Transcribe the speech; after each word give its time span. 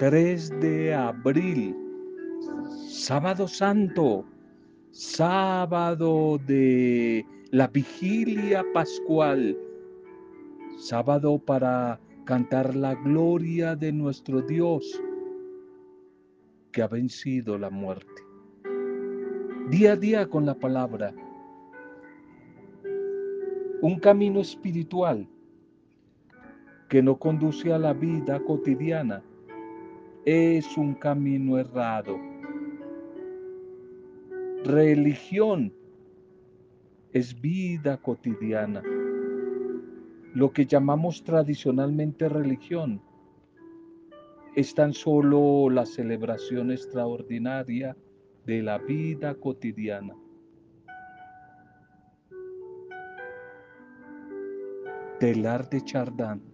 3 0.00 0.60
de 0.60 0.94
abril, 0.94 1.76
sábado 2.88 3.46
santo, 3.46 4.24
sábado 4.92 6.40
de 6.46 7.22
la 7.50 7.68
vigilia 7.68 8.64
pascual, 8.72 9.54
sábado 10.78 11.38
para 11.38 12.00
cantar 12.24 12.74
la 12.74 12.94
gloria 12.94 13.76
de 13.76 13.92
nuestro 13.92 14.40
Dios 14.40 15.02
que 16.72 16.80
ha 16.80 16.88
vencido 16.88 17.58
la 17.58 17.68
muerte. 17.68 18.22
Día 19.68 19.92
a 19.92 19.96
día 19.96 20.26
con 20.26 20.46
la 20.46 20.54
palabra, 20.54 21.12
un 23.82 23.98
camino 24.00 24.40
espiritual 24.40 25.28
que 26.88 27.02
no 27.02 27.18
conduce 27.18 27.70
a 27.70 27.78
la 27.78 27.92
vida 27.92 28.40
cotidiana, 28.40 29.22
es 30.24 30.76
un 30.76 30.94
camino 30.94 31.58
errado. 31.58 32.18
Religión 34.64 35.72
es 37.12 37.40
vida 37.40 37.96
cotidiana. 37.96 38.82
Lo 40.34 40.52
que 40.52 40.66
llamamos 40.66 41.24
tradicionalmente 41.24 42.28
religión 42.28 43.02
es 44.54 44.74
tan 44.74 44.92
solo 44.92 45.70
la 45.70 45.86
celebración 45.86 46.70
extraordinaria 46.70 47.96
de 48.44 48.62
la 48.62 48.78
vida 48.78 49.34
cotidiana. 49.34 50.14
Telar 55.18 55.68
de 55.68 55.84
Chardán. 55.84 56.49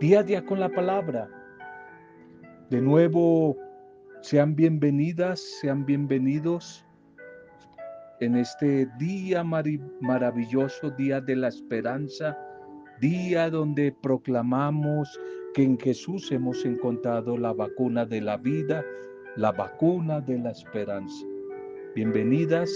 Día 0.00 0.20
a 0.20 0.22
día 0.22 0.42
con 0.46 0.58
la 0.58 0.70
palabra. 0.70 1.28
De 2.70 2.80
nuevo, 2.80 3.54
sean 4.22 4.56
bienvenidas, 4.56 5.38
sean 5.60 5.84
bienvenidos 5.84 6.86
en 8.20 8.36
este 8.36 8.88
día 8.98 9.44
maravilloso, 9.44 10.88
día 10.92 11.20
de 11.20 11.36
la 11.36 11.48
esperanza, 11.48 12.34
día 12.98 13.50
donde 13.50 13.94
proclamamos 14.00 15.20
que 15.52 15.64
en 15.64 15.78
Jesús 15.78 16.32
hemos 16.32 16.64
encontrado 16.64 17.36
la 17.36 17.52
vacuna 17.52 18.06
de 18.06 18.22
la 18.22 18.38
vida, 18.38 18.82
la 19.36 19.52
vacuna 19.52 20.22
de 20.22 20.38
la 20.38 20.52
esperanza. 20.52 21.26
Bienvenidas, 21.94 22.70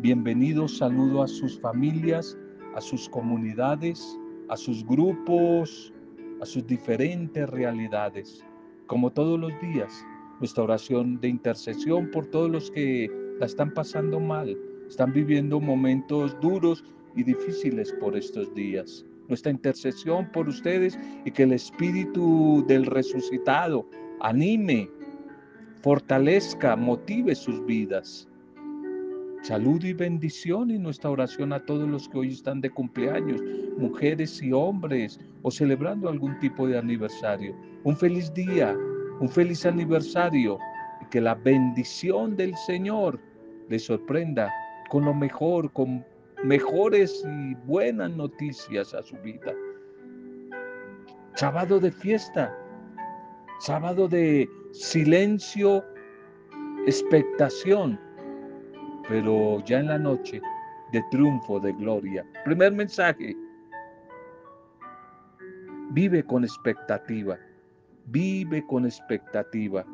bienvenidos, 0.00 0.78
saludo 0.78 1.22
a 1.22 1.28
sus 1.28 1.60
familias, 1.60 2.36
a 2.74 2.80
sus 2.80 3.08
comunidades, 3.08 4.18
a 4.48 4.56
sus 4.56 4.84
grupos, 4.84 5.92
a 6.40 6.46
sus 6.46 6.66
diferentes 6.66 7.48
realidades. 7.48 8.44
Como 8.86 9.10
todos 9.10 9.38
los 9.38 9.52
días, 9.60 10.04
nuestra 10.40 10.64
oración 10.64 11.20
de 11.20 11.28
intercesión 11.28 12.10
por 12.10 12.26
todos 12.26 12.50
los 12.50 12.70
que 12.70 13.10
la 13.38 13.46
están 13.46 13.72
pasando 13.74 14.20
mal, 14.20 14.56
están 14.88 15.12
viviendo 15.12 15.60
momentos 15.60 16.38
duros 16.40 16.84
y 17.14 17.22
difíciles 17.22 17.92
por 18.00 18.16
estos 18.16 18.54
días 18.54 19.04
nuestra 19.28 19.52
intercesión 19.52 20.30
por 20.32 20.48
ustedes 20.48 20.98
y 21.24 21.30
que 21.30 21.44
el 21.44 21.52
Espíritu 21.52 22.64
del 22.66 22.86
resucitado 22.86 23.88
anime, 24.20 24.90
fortalezca, 25.82 26.74
motive 26.74 27.34
sus 27.34 27.64
vidas. 27.64 28.27
Salud 29.42 29.82
y 29.84 29.92
bendición 29.92 30.70
y 30.70 30.78
nuestra 30.78 31.10
oración 31.10 31.52
a 31.52 31.64
todos 31.64 31.88
los 31.88 32.08
que 32.08 32.18
hoy 32.18 32.32
están 32.32 32.60
de 32.60 32.70
cumpleaños, 32.70 33.40
mujeres 33.78 34.42
y 34.42 34.52
hombres, 34.52 35.20
o 35.42 35.50
celebrando 35.50 36.08
algún 36.08 36.38
tipo 36.40 36.66
de 36.66 36.76
aniversario. 36.76 37.54
Un 37.84 37.96
feliz 37.96 38.32
día, 38.34 38.76
un 39.20 39.28
feliz 39.28 39.64
aniversario, 39.64 40.58
y 41.00 41.06
que 41.06 41.20
la 41.20 41.34
bendición 41.36 42.36
del 42.36 42.54
Señor 42.66 43.18
les 43.68 43.84
sorprenda 43.84 44.52
con 44.90 45.04
lo 45.04 45.14
mejor, 45.14 45.72
con 45.72 46.04
mejores 46.44 47.24
y 47.24 47.54
buenas 47.66 48.10
noticias 48.10 48.92
a 48.92 49.02
su 49.02 49.16
vida. 49.18 49.54
Sábado 51.34 51.78
de 51.78 51.92
fiesta, 51.92 52.52
sábado 53.60 54.08
de 54.08 54.48
silencio, 54.72 55.84
expectación, 56.86 58.00
pero 59.08 59.64
ya 59.64 59.80
en 59.80 59.86
la 59.86 59.98
noche 59.98 60.40
de 60.92 61.02
triunfo, 61.10 61.58
de 61.60 61.72
gloria. 61.72 62.24
Primer 62.44 62.72
mensaje, 62.72 63.34
vive 65.90 66.22
con 66.22 66.44
expectativa, 66.44 67.38
vive 68.06 68.64
con 68.66 68.84
expectativa. 68.84 69.84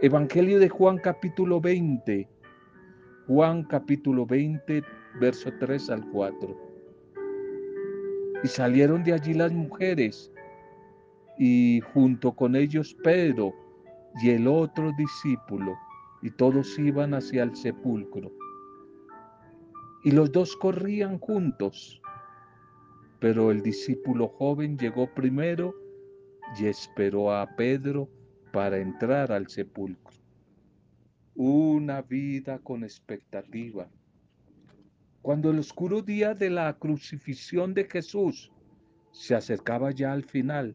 Evangelio 0.00 0.58
de 0.58 0.68
Juan 0.68 0.98
capítulo 0.98 1.60
20, 1.60 2.28
Juan 3.26 3.64
capítulo 3.64 4.26
20, 4.26 4.82
verso 5.20 5.50
3 5.58 5.90
al 5.90 6.08
4. 6.10 6.56
Y 8.44 8.48
salieron 8.48 9.02
de 9.02 9.14
allí 9.14 9.34
las 9.34 9.52
mujeres 9.52 10.30
y 11.38 11.80
junto 11.92 12.32
con 12.32 12.54
ellos 12.54 12.94
Pedro 13.02 13.52
y 14.22 14.30
el 14.30 14.46
otro 14.46 14.92
discípulo, 14.96 15.76
y 16.22 16.30
todos 16.30 16.78
iban 16.78 17.14
hacia 17.14 17.42
el 17.42 17.54
sepulcro. 17.56 18.32
Y 20.04 20.12
los 20.12 20.30
dos 20.32 20.56
corrían 20.56 21.18
juntos, 21.18 22.00
pero 23.20 23.50
el 23.50 23.62
discípulo 23.62 24.28
joven 24.28 24.78
llegó 24.78 25.12
primero 25.12 25.74
y 26.58 26.66
esperó 26.66 27.32
a 27.32 27.56
Pedro 27.56 28.08
para 28.52 28.78
entrar 28.78 29.32
al 29.32 29.48
sepulcro 29.48 30.16
una 31.36 32.00
vida 32.00 32.58
con 32.58 32.82
expectativa. 32.82 33.88
Cuando 35.20 35.50
el 35.50 35.58
oscuro 35.58 36.00
día 36.00 36.34
de 36.34 36.48
la 36.48 36.72
crucifixión 36.78 37.74
de 37.74 37.84
Jesús 37.84 38.50
se 39.12 39.34
acercaba 39.34 39.90
ya 39.90 40.12
al 40.12 40.24
final, 40.24 40.74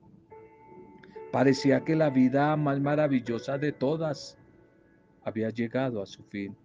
parecía 1.31 1.83
que 1.83 1.95
la 1.95 2.11
vida 2.11 2.55
más 2.57 2.79
maravillosa 2.79 3.57
de 3.57 3.71
todas 3.71 4.37
había 5.23 5.49
llegado 5.49 6.01
a 6.01 6.05
su 6.05 6.23
fin. 6.23 6.55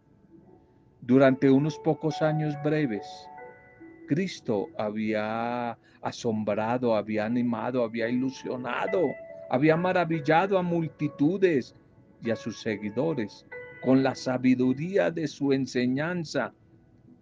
Durante 1.00 1.50
unos 1.50 1.78
pocos 1.78 2.22
años 2.22 2.54
breves, 2.64 3.06
Cristo 4.06 4.68
había 4.78 5.78
asombrado, 6.00 6.96
había 6.96 7.26
animado, 7.26 7.82
había 7.82 8.08
ilusionado, 8.08 9.08
había 9.50 9.76
maravillado 9.76 10.58
a 10.58 10.62
multitudes 10.62 11.74
y 12.22 12.30
a 12.30 12.36
sus 12.36 12.60
seguidores 12.60 13.46
con 13.82 14.02
la 14.02 14.14
sabiduría 14.14 15.10
de 15.10 15.28
su 15.28 15.52
enseñanza 15.52 16.52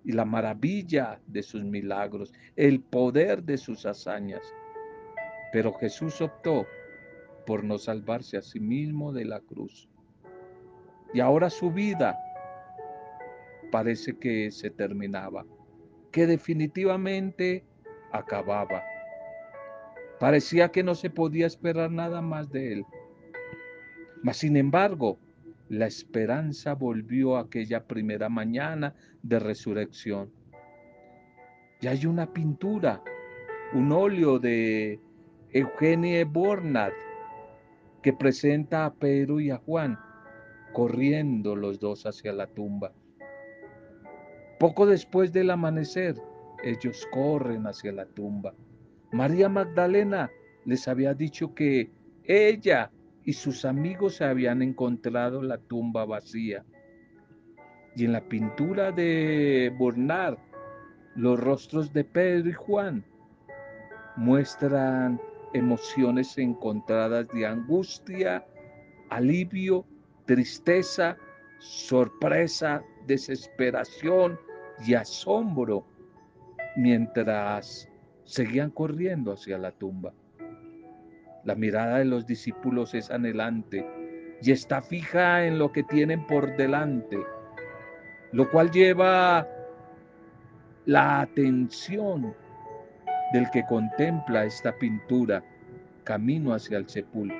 y 0.04 0.12
la 0.12 0.24
maravilla 0.24 1.20
de 1.26 1.42
sus 1.42 1.64
milagros, 1.64 2.32
el 2.56 2.80
poder 2.80 3.42
de 3.42 3.58
sus 3.58 3.86
hazañas. 3.86 4.42
Pero 5.52 5.72
Jesús 5.74 6.20
optó 6.20 6.66
por 7.46 7.64
no 7.64 7.78
salvarse 7.78 8.36
a 8.36 8.42
sí 8.42 8.60
mismo 8.60 9.12
de 9.12 9.24
la 9.24 9.40
cruz. 9.40 9.88
Y 11.14 11.20
ahora 11.20 11.48
su 11.48 11.70
vida 11.70 12.18
parece 13.70 14.18
que 14.18 14.50
se 14.50 14.68
terminaba, 14.68 15.46
que 16.10 16.26
definitivamente 16.26 17.64
acababa. 18.10 18.82
Parecía 20.18 20.70
que 20.70 20.82
no 20.82 20.96
se 20.96 21.10
podía 21.10 21.46
esperar 21.46 21.92
nada 21.92 22.20
más 22.20 22.50
de 22.50 22.72
él. 22.72 22.86
Mas 24.24 24.38
sin 24.38 24.56
embargo, 24.56 25.20
la 25.68 25.86
esperanza 25.86 26.74
volvió 26.74 27.36
aquella 27.36 27.86
primera 27.86 28.28
mañana 28.28 28.96
de 29.22 29.38
resurrección. 29.38 30.32
Y 31.80 31.86
hay 31.86 32.06
una 32.06 32.32
pintura, 32.32 33.00
un 33.72 33.92
óleo 33.92 34.40
de 34.40 34.98
Eugenie 35.50 36.24
Bornat 36.24 36.92
que 38.02 38.12
presenta 38.12 38.84
a 38.84 38.94
Pedro 38.94 39.38
y 39.38 39.50
a 39.50 39.58
Juan 39.58 39.96
corriendo 40.74 41.56
los 41.56 41.80
dos 41.80 42.04
hacia 42.04 42.34
la 42.34 42.46
tumba. 42.48 42.92
Poco 44.58 44.84
después 44.84 45.32
del 45.32 45.50
amanecer, 45.50 46.16
ellos 46.62 47.08
corren 47.10 47.66
hacia 47.66 47.92
la 47.92 48.04
tumba. 48.04 48.54
María 49.12 49.48
Magdalena 49.48 50.30
les 50.66 50.86
había 50.88 51.14
dicho 51.14 51.54
que 51.54 51.90
ella 52.24 52.90
y 53.24 53.32
sus 53.32 53.64
amigos 53.64 54.20
habían 54.20 54.60
encontrado 54.60 55.42
la 55.42 55.58
tumba 55.58 56.04
vacía. 56.04 56.64
Y 57.96 58.04
en 58.04 58.12
la 58.12 58.28
pintura 58.28 58.90
de 58.92 59.72
Bernard, 59.78 60.38
los 61.14 61.38
rostros 61.38 61.92
de 61.92 62.04
Pedro 62.04 62.50
y 62.50 62.52
Juan 62.52 63.04
muestran 64.16 65.20
emociones 65.52 66.36
encontradas 66.36 67.28
de 67.28 67.46
angustia, 67.46 68.44
alivio, 69.10 69.86
tristeza, 70.26 71.16
sorpresa, 71.58 72.82
desesperación 73.06 74.38
y 74.86 74.94
asombro, 74.94 75.86
mientras 76.76 77.88
seguían 78.24 78.70
corriendo 78.70 79.32
hacia 79.32 79.58
la 79.58 79.70
tumba. 79.72 80.12
La 81.44 81.54
mirada 81.54 81.98
de 81.98 82.06
los 82.06 82.26
discípulos 82.26 82.94
es 82.94 83.10
anhelante 83.10 83.86
y 84.42 84.50
está 84.50 84.82
fija 84.82 85.46
en 85.46 85.58
lo 85.58 85.72
que 85.72 85.82
tienen 85.82 86.26
por 86.26 86.56
delante, 86.56 87.18
lo 88.32 88.50
cual 88.50 88.70
lleva 88.70 89.46
la 90.86 91.20
atención 91.20 92.34
del 93.32 93.50
que 93.50 93.64
contempla 93.66 94.44
esta 94.44 94.72
pintura 94.72 95.42
camino 96.04 96.54
hacia 96.54 96.78
el 96.78 96.88
sepulcro. 96.88 97.36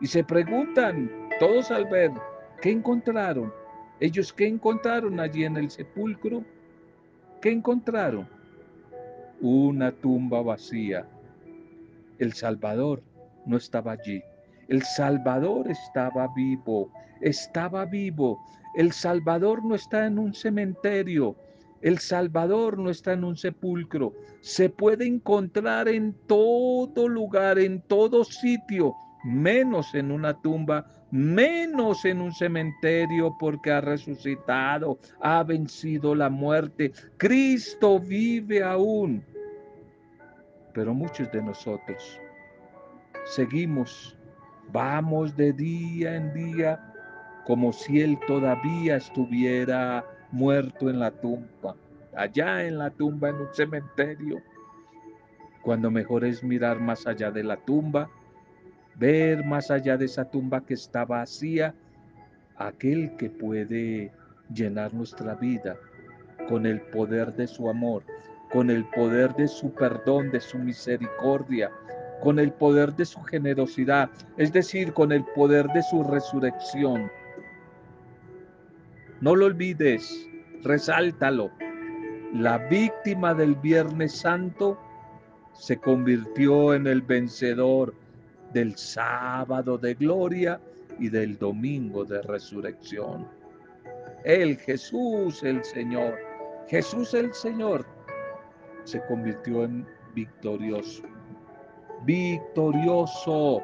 Y 0.00 0.06
se 0.06 0.24
preguntan 0.24 1.21
todos 1.42 1.72
al 1.72 1.86
ver, 1.86 2.12
¿qué 2.60 2.70
encontraron? 2.70 3.52
Ellos, 3.98 4.32
¿qué 4.32 4.46
encontraron 4.46 5.18
allí 5.18 5.44
en 5.44 5.56
el 5.56 5.72
sepulcro? 5.72 6.44
¿Qué 7.40 7.50
encontraron? 7.50 8.28
Una 9.40 9.90
tumba 9.90 10.40
vacía. 10.40 11.04
El 12.20 12.32
Salvador 12.34 13.02
no 13.44 13.56
estaba 13.56 13.90
allí. 13.90 14.22
El 14.68 14.84
Salvador 14.84 15.68
estaba 15.68 16.28
vivo, 16.32 16.92
estaba 17.20 17.86
vivo. 17.86 18.38
El 18.76 18.92
Salvador 18.92 19.64
no 19.64 19.74
está 19.74 20.06
en 20.06 20.20
un 20.20 20.34
cementerio. 20.34 21.34
El 21.80 21.98
Salvador 21.98 22.78
no 22.78 22.88
está 22.88 23.14
en 23.14 23.24
un 23.24 23.36
sepulcro. 23.36 24.12
Se 24.42 24.70
puede 24.70 25.08
encontrar 25.08 25.88
en 25.88 26.14
todo 26.28 27.08
lugar, 27.08 27.58
en 27.58 27.80
todo 27.80 28.22
sitio, 28.22 28.94
menos 29.24 29.92
en 29.96 30.12
una 30.12 30.40
tumba, 30.40 31.01
menos 31.12 32.04
en 32.06 32.22
un 32.22 32.32
cementerio, 32.32 33.36
porque 33.38 33.70
ha 33.70 33.80
resucitado, 33.80 34.98
ha 35.20 35.44
vencido 35.44 36.14
la 36.14 36.30
muerte. 36.30 36.90
Cristo 37.18 38.00
vive 38.00 38.62
aún. 38.62 39.22
Pero 40.72 40.94
muchos 40.94 41.30
de 41.30 41.42
nosotros 41.42 42.18
seguimos, 43.24 44.16
vamos 44.72 45.36
de 45.36 45.52
día 45.52 46.16
en 46.16 46.32
día 46.32 46.92
como 47.46 47.72
si 47.72 48.00
Él 48.00 48.18
todavía 48.26 48.96
estuviera 48.96 50.04
muerto 50.30 50.88
en 50.88 50.98
la 50.98 51.10
tumba, 51.10 51.76
allá 52.16 52.64
en 52.64 52.78
la 52.78 52.90
tumba, 52.90 53.28
en 53.28 53.36
un 53.36 53.52
cementerio, 53.52 54.40
cuando 55.62 55.90
mejor 55.90 56.24
es 56.24 56.42
mirar 56.42 56.80
más 56.80 57.06
allá 57.06 57.30
de 57.30 57.44
la 57.44 57.56
tumba, 57.56 58.08
ver 58.96 59.44
más 59.44 59.70
allá 59.70 59.96
de 59.96 60.06
esa 60.06 60.24
tumba 60.24 60.60
que 60.60 60.74
está 60.74 61.04
vacía, 61.04 61.74
aquel 62.56 63.16
que 63.16 63.30
puede 63.30 64.12
llenar 64.52 64.92
nuestra 64.94 65.34
vida 65.34 65.76
con 66.48 66.66
el 66.66 66.80
poder 66.80 67.34
de 67.34 67.46
su 67.46 67.68
amor, 67.68 68.02
con 68.52 68.70
el 68.70 68.84
poder 68.84 69.34
de 69.34 69.48
su 69.48 69.72
perdón, 69.72 70.30
de 70.30 70.40
su 70.40 70.58
misericordia, 70.58 71.70
con 72.20 72.38
el 72.38 72.52
poder 72.52 72.94
de 72.94 73.04
su 73.04 73.20
generosidad, 73.22 74.10
es 74.36 74.52
decir, 74.52 74.92
con 74.92 75.12
el 75.12 75.24
poder 75.34 75.66
de 75.68 75.82
su 75.82 76.04
resurrección. 76.04 77.10
No 79.20 79.34
lo 79.34 79.46
olvides, 79.46 80.28
resáltalo. 80.62 81.50
La 82.32 82.58
víctima 82.58 83.34
del 83.34 83.54
Viernes 83.56 84.16
Santo 84.16 84.78
se 85.52 85.76
convirtió 85.76 86.74
en 86.74 86.86
el 86.86 87.02
vencedor 87.02 87.94
del 88.52 88.76
sábado 88.76 89.78
de 89.78 89.94
gloria 89.94 90.60
y 90.98 91.08
del 91.08 91.38
domingo 91.38 92.04
de 92.04 92.22
resurrección. 92.22 93.26
El 94.24 94.56
Jesús 94.58 95.42
el 95.42 95.64
Señor, 95.64 96.18
Jesús 96.68 97.14
el 97.14 97.32
Señor, 97.34 97.84
se 98.84 99.04
convirtió 99.06 99.64
en 99.64 99.86
victorioso, 100.14 101.02
victorioso 102.04 103.62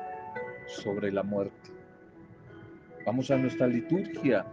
sobre 0.66 1.12
la 1.12 1.22
muerte. 1.22 1.70
Vamos 3.06 3.30
a 3.30 3.36
nuestra 3.36 3.66
liturgia 3.66 4.44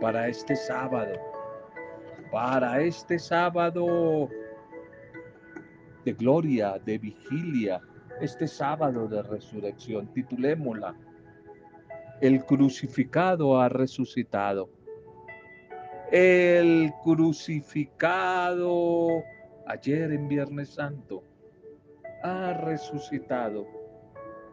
para 0.00 0.28
este 0.28 0.56
sábado, 0.56 1.12
para 2.30 2.80
este 2.80 3.18
sábado 3.18 4.28
de 6.04 6.12
gloria, 6.12 6.78
de 6.84 6.98
vigilia, 6.98 7.80
este 8.20 8.46
sábado 8.46 9.08
de 9.08 9.22
resurrección. 9.22 10.12
Titulémosla, 10.12 10.94
El 12.20 12.44
crucificado 12.44 13.60
ha 13.60 13.68
resucitado. 13.68 14.70
El 16.10 16.92
crucificado 17.02 19.08
ayer 19.66 20.12
en 20.12 20.28
Viernes 20.28 20.70
Santo 20.70 21.24
ha 22.22 22.52
resucitado 22.52 23.66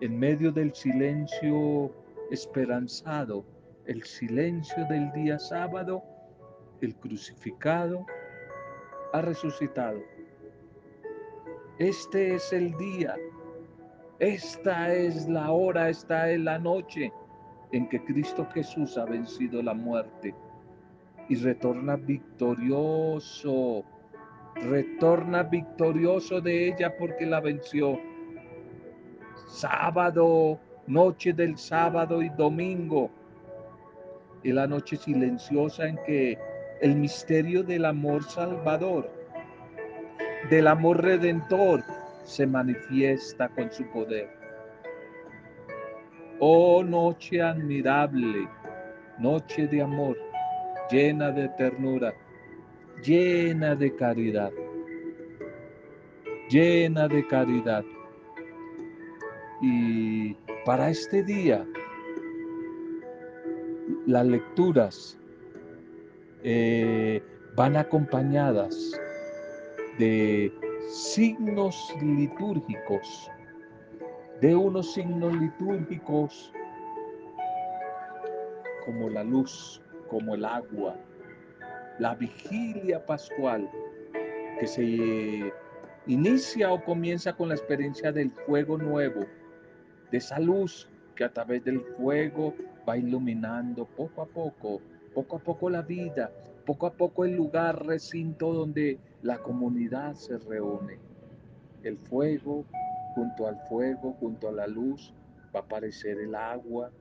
en 0.01 0.17
medio 0.17 0.51
del 0.51 0.73
silencio 0.73 1.91
esperanzado 2.31 3.45
el 3.89 4.03
silencio 4.03 4.85
del 4.85 5.11
día 5.13 5.39
sábado, 5.39 6.03
el 6.79 6.95
crucificado 6.95 8.05
ha 9.13 9.21
resucitado. 9.21 9.99
Este 11.79 12.35
es 12.35 12.53
el 12.53 12.77
día, 12.77 13.15
esta 14.19 14.93
es 14.93 15.27
la 15.29 15.51
hora, 15.51 15.89
esta 15.89 16.29
es 16.29 16.39
la 16.39 16.59
noche 16.59 17.11
en 17.71 17.87
que 17.87 18.03
Cristo 18.03 18.45
Jesús 18.53 18.97
ha 18.97 19.05
vencido 19.05 19.61
la 19.61 19.73
muerte 19.73 20.35
y 21.29 21.35
retorna 21.35 21.95
victorioso, 21.95 23.83
retorna 24.55 25.43
victorioso 25.43 26.41
de 26.41 26.67
ella 26.69 26.97
porque 26.97 27.25
la 27.25 27.39
venció. 27.39 27.99
Sábado, 29.47 30.59
noche 30.87 31.31
del 31.31 31.57
sábado 31.57 32.21
y 32.21 32.29
domingo, 32.29 33.09
y 34.43 34.51
la 34.51 34.67
noche 34.67 34.97
silenciosa 34.97 35.87
en 35.87 35.97
que 36.05 36.37
el 36.81 36.95
misterio 36.95 37.63
del 37.63 37.85
amor 37.85 38.23
salvador, 38.23 39.09
del 40.49 40.67
amor 40.67 41.03
redentor, 41.03 41.83
se 42.29 42.45
manifiesta 42.45 43.49
con 43.49 43.71
su 43.71 43.83
poder. 43.87 44.29
Oh 46.39 46.83
noche 46.83 47.41
admirable, 47.41 48.47
noche 49.17 49.67
de 49.67 49.81
amor, 49.81 50.15
llena 50.91 51.31
de 51.31 51.49
ternura, 51.57 52.13
llena 53.03 53.75
de 53.75 53.95
caridad, 53.95 54.51
llena 56.49 57.07
de 57.07 57.27
caridad. 57.27 57.83
Y 59.61 60.35
para 60.65 60.91
este 60.91 61.23
día 61.23 61.65
las 64.05 64.25
lecturas 64.25 65.19
eh, 66.43 67.21
van 67.55 67.75
acompañadas 67.75 68.91
de 69.97 70.53
signos 70.89 71.95
litúrgicos, 72.01 73.29
de 74.41 74.55
unos 74.55 74.91
signos 74.93 75.35
litúrgicos 75.35 76.51
como 78.85 79.07
la 79.07 79.23
luz, 79.23 79.83
como 80.09 80.33
el 80.33 80.43
agua, 80.43 80.95
la 81.99 82.15
vigilia 82.15 83.05
pascual 83.05 83.69
que 84.59 84.65
se 84.65 85.53
inicia 86.07 86.73
o 86.73 86.83
comienza 86.83 87.33
con 87.33 87.49
la 87.49 87.55
experiencia 87.55 88.11
del 88.11 88.31
fuego 88.31 88.75
nuevo, 88.75 89.27
de 90.11 90.17
esa 90.17 90.39
luz 90.39 90.89
que 91.15 91.23
a 91.23 91.31
través 91.31 91.63
del 91.63 91.81
fuego 91.81 92.55
va 92.87 92.97
iluminando 92.97 93.85
poco 93.85 94.23
a 94.23 94.25
poco, 94.25 94.81
poco 95.13 95.35
a 95.35 95.39
poco 95.39 95.69
la 95.69 95.83
vida, 95.83 96.31
poco 96.65 96.87
a 96.87 96.93
poco 96.93 97.25
el 97.25 97.35
lugar, 97.35 97.85
recinto 97.85 98.51
donde 98.51 98.97
la 99.21 99.39
comunidad 99.39 100.15
se 100.15 100.37
reúne. 100.37 100.99
El 101.83 101.97
fuego, 101.97 102.65
junto 103.15 103.47
al 103.47 103.57
fuego, 103.67 104.13
junto 104.13 104.47
a 104.49 104.51
la 104.51 104.67
luz, 104.67 105.13
va 105.55 105.61
a 105.61 105.63
aparecer 105.63 106.19
el 106.19 106.35
agua, 106.35 106.91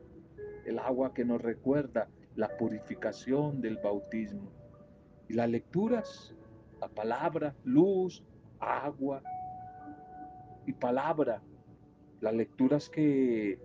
el 0.64 0.78
agua 0.78 1.14
que 1.14 1.24
nos 1.24 1.40
recuerda 1.40 2.08
la 2.36 2.56
purificación 2.56 3.60
del 3.60 3.78
bautismo. 3.78 4.50
Y 5.28 5.34
las 5.34 5.48
lecturas, 5.48 6.34
la 6.80 6.88
palabra, 6.88 7.54
luz, 7.64 8.24
agua 8.60 9.22
y 10.66 10.72
palabra, 10.72 11.42
las 12.20 12.34
lecturas 12.34 12.88
que 12.88 13.58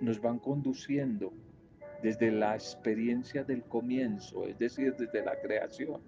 nos 0.00 0.20
van 0.20 0.38
conduciendo 0.38 1.32
desde 2.02 2.30
la 2.30 2.54
experiencia 2.54 3.42
del 3.42 3.64
comienzo, 3.64 4.46
es 4.46 4.58
decir, 4.58 4.94
desde 4.96 5.24
la 5.24 5.40
creación, 5.40 6.00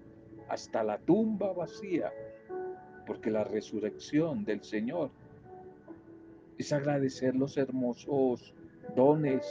hasta 0.50 0.84
la 0.84 0.98
tumba 0.98 1.52
vacía, 1.52 2.12
porque 3.06 3.30
la 3.30 3.44
resurrección 3.44 4.44
del 4.44 4.62
Señor 4.62 5.10
es 6.58 6.72
agradecer 6.72 7.34
los 7.34 7.56
hermosos 7.56 8.54
dones, 8.94 9.46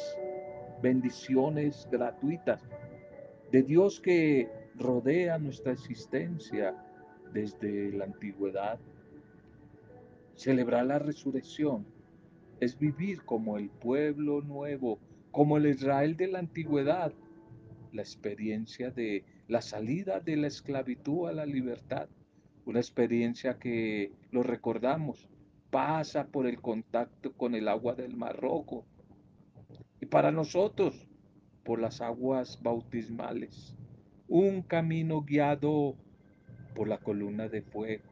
bendiciones 0.82 1.88
gratuitas 1.91 2.62
de 3.51 3.63
Dios 3.63 4.00
que 4.00 4.48
rodea 4.75 5.39
nuestra 5.39 5.72
existencia 5.72 6.75
desde 7.34 7.91
la 7.94 8.06
antigüedad, 8.06 8.79
Celebrar 10.39 10.86
la 10.86 11.00
resurrección 11.00 11.86
es 12.62 12.79
vivir 12.79 13.24
como 13.25 13.58
el 13.58 13.70
pueblo 13.70 14.39
nuevo, 14.39 14.98
como 15.32 15.58
el 15.58 15.65
Israel 15.65 16.15
de 16.15 16.27
la 16.27 16.39
antigüedad, 16.39 17.12
la 17.91 18.01
experiencia 18.01 18.89
de 18.89 19.25
la 19.50 19.62
salida 19.62 20.20
de 20.20 20.38
la 20.38 20.48
esclavitud 20.48 21.27
a 21.27 21.34
la 21.34 21.46
libertad, 21.46 22.08
una 22.65 22.79
experiencia 22.79 23.58
que 23.58 24.12
lo 24.29 24.44
recordamos, 24.44 25.27
pasa 25.72 26.27
por 26.27 26.46
el 26.46 26.62
contacto 26.62 27.34
con 27.34 27.56
el 27.56 27.68
agua 27.68 27.96
del 27.96 28.15
Mar 28.15 28.39
Rojo. 28.39 28.86
Y 30.00 30.06
para 30.06 30.32
nosotros 30.32 31.08
por 31.63 31.79
las 31.79 32.00
aguas 32.00 32.62
bautismales, 32.62 33.75
un 34.27 34.62
camino 34.62 35.24
guiado 35.24 35.96
por 36.75 36.88
la 36.88 37.00
columna 37.00 37.50
de 37.50 37.63
fuego 37.63 38.03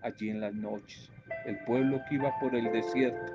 allí 0.00 0.30
en 0.30 0.40
las 0.40 0.54
noches, 0.54 1.10
el 1.44 1.58
pueblo 1.64 2.00
que 2.08 2.14
iba 2.14 2.38
por 2.38 2.54
el 2.54 2.70
desierto 2.70 3.32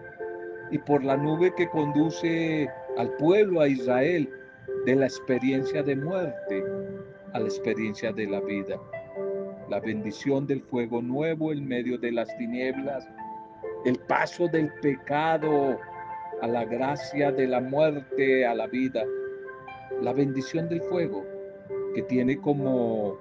y 0.72 0.78
por 0.78 1.04
la 1.04 1.18
nube 1.18 1.54
que 1.58 1.68
conduce 1.68 2.70
al 2.98 3.14
pueblo, 3.18 3.60
a 3.60 3.68
Israel, 3.68 4.30
de 4.86 4.96
la 4.96 5.08
experiencia 5.08 5.84
de 5.84 5.96
muerte 5.98 6.64
a 7.34 7.40
la 7.40 7.46
experiencia 7.46 8.12
de 8.12 8.28
la 8.28 8.40
vida. 8.42 8.80
La 9.70 9.80
bendición 9.80 10.48
del 10.48 10.62
fuego 10.62 11.02
nuevo 11.02 11.52
en 11.52 11.68
medio 11.68 11.98
de 11.98 12.12
las 12.12 12.36
tinieblas, 12.38 13.08
el 13.86 13.98
paso 14.08 14.48
del 14.48 14.72
pecado 14.82 15.78
a 16.42 16.48
la 16.48 16.66
gracia 16.66 17.32
de 17.32 17.48
la 17.48 17.62
muerte, 17.62 18.46
a 18.46 18.56
la 18.56 18.68
vida. 18.68 19.04
La 20.02 20.14
bendición 20.14 20.70
del 20.70 20.82
fuego 20.82 21.26
que 21.94 22.02
tiene 22.04 22.38
como 22.38 23.18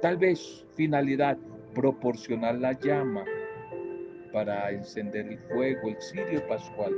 tal 0.00 0.16
vez 0.16 0.66
finalidad 0.74 1.36
proporcionar 1.74 2.56
la 2.56 2.72
llama 2.72 3.24
para 4.32 4.70
encender 4.70 5.26
el 5.26 5.38
fuego, 5.38 5.88
el 5.88 5.96
cirio 6.00 6.46
pascual. 6.46 6.92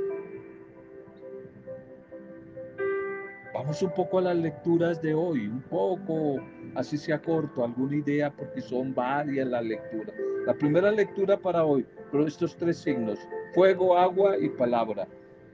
Un 3.67 3.91
poco 3.91 4.19
a 4.19 4.21
las 4.21 4.37
lecturas 4.37 5.01
de 5.01 5.13
hoy, 5.13 5.47
un 5.47 5.61
poco, 5.61 6.37
así 6.75 6.97
sea 6.97 7.21
corto, 7.21 7.65
alguna 7.65 7.97
idea, 7.97 8.31
porque 8.31 8.61
son 8.61 8.95
varias 8.95 9.45
las 9.45 9.61
lecturas. 9.61 10.15
La 10.45 10.53
primera 10.53 10.89
lectura 10.89 11.37
para 11.37 11.65
hoy, 11.65 11.85
pero 12.09 12.25
estos 12.25 12.55
tres 12.55 12.77
signos, 12.77 13.19
fuego, 13.53 13.97
agua 13.97 14.37
y 14.37 14.47
palabra. 14.47 15.05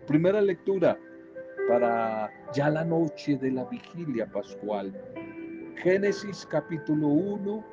Primera 0.06 0.42
lectura 0.42 0.96
para 1.68 2.30
ya 2.54 2.70
la 2.70 2.86
noche 2.86 3.36
de 3.36 3.50
la 3.50 3.66
vigilia 3.66 4.28
pascual. 4.28 4.94
Génesis 5.78 6.46
capítulo 6.46 7.08
1, 7.08 7.66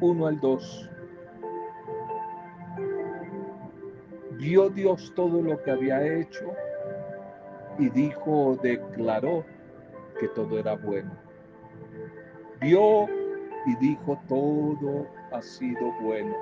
1 0.00 0.26
al 0.26 0.40
2. 0.40 0.90
Vio 4.38 4.70
Dios 4.70 5.12
todo 5.16 5.42
lo 5.42 5.60
que 5.60 5.72
había 5.72 6.20
hecho 6.20 6.54
y 7.78 7.88
dijo, 7.90 8.58
declaró 8.62 9.44
que 10.18 10.28
todo 10.28 10.58
era 10.58 10.76
bueno. 10.76 11.10
Vio 12.60 13.06
y 13.66 13.76
dijo, 13.80 14.20
todo 14.28 15.06
ha 15.32 15.40
sido 15.42 15.92
bueno. 16.02 16.34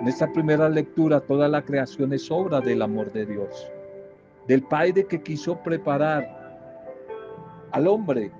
En 0.00 0.08
esta 0.08 0.32
primera 0.32 0.68
lectura, 0.68 1.20
toda 1.20 1.48
la 1.48 1.62
creación 1.62 2.12
es 2.12 2.30
obra 2.30 2.60
del 2.60 2.80
amor 2.82 3.12
de 3.12 3.26
Dios, 3.26 3.70
del 4.46 4.62
Padre 4.62 5.04
que 5.06 5.22
quiso 5.22 5.56
preparar 5.62 6.26
al 7.72 7.86
hombre 7.86 8.30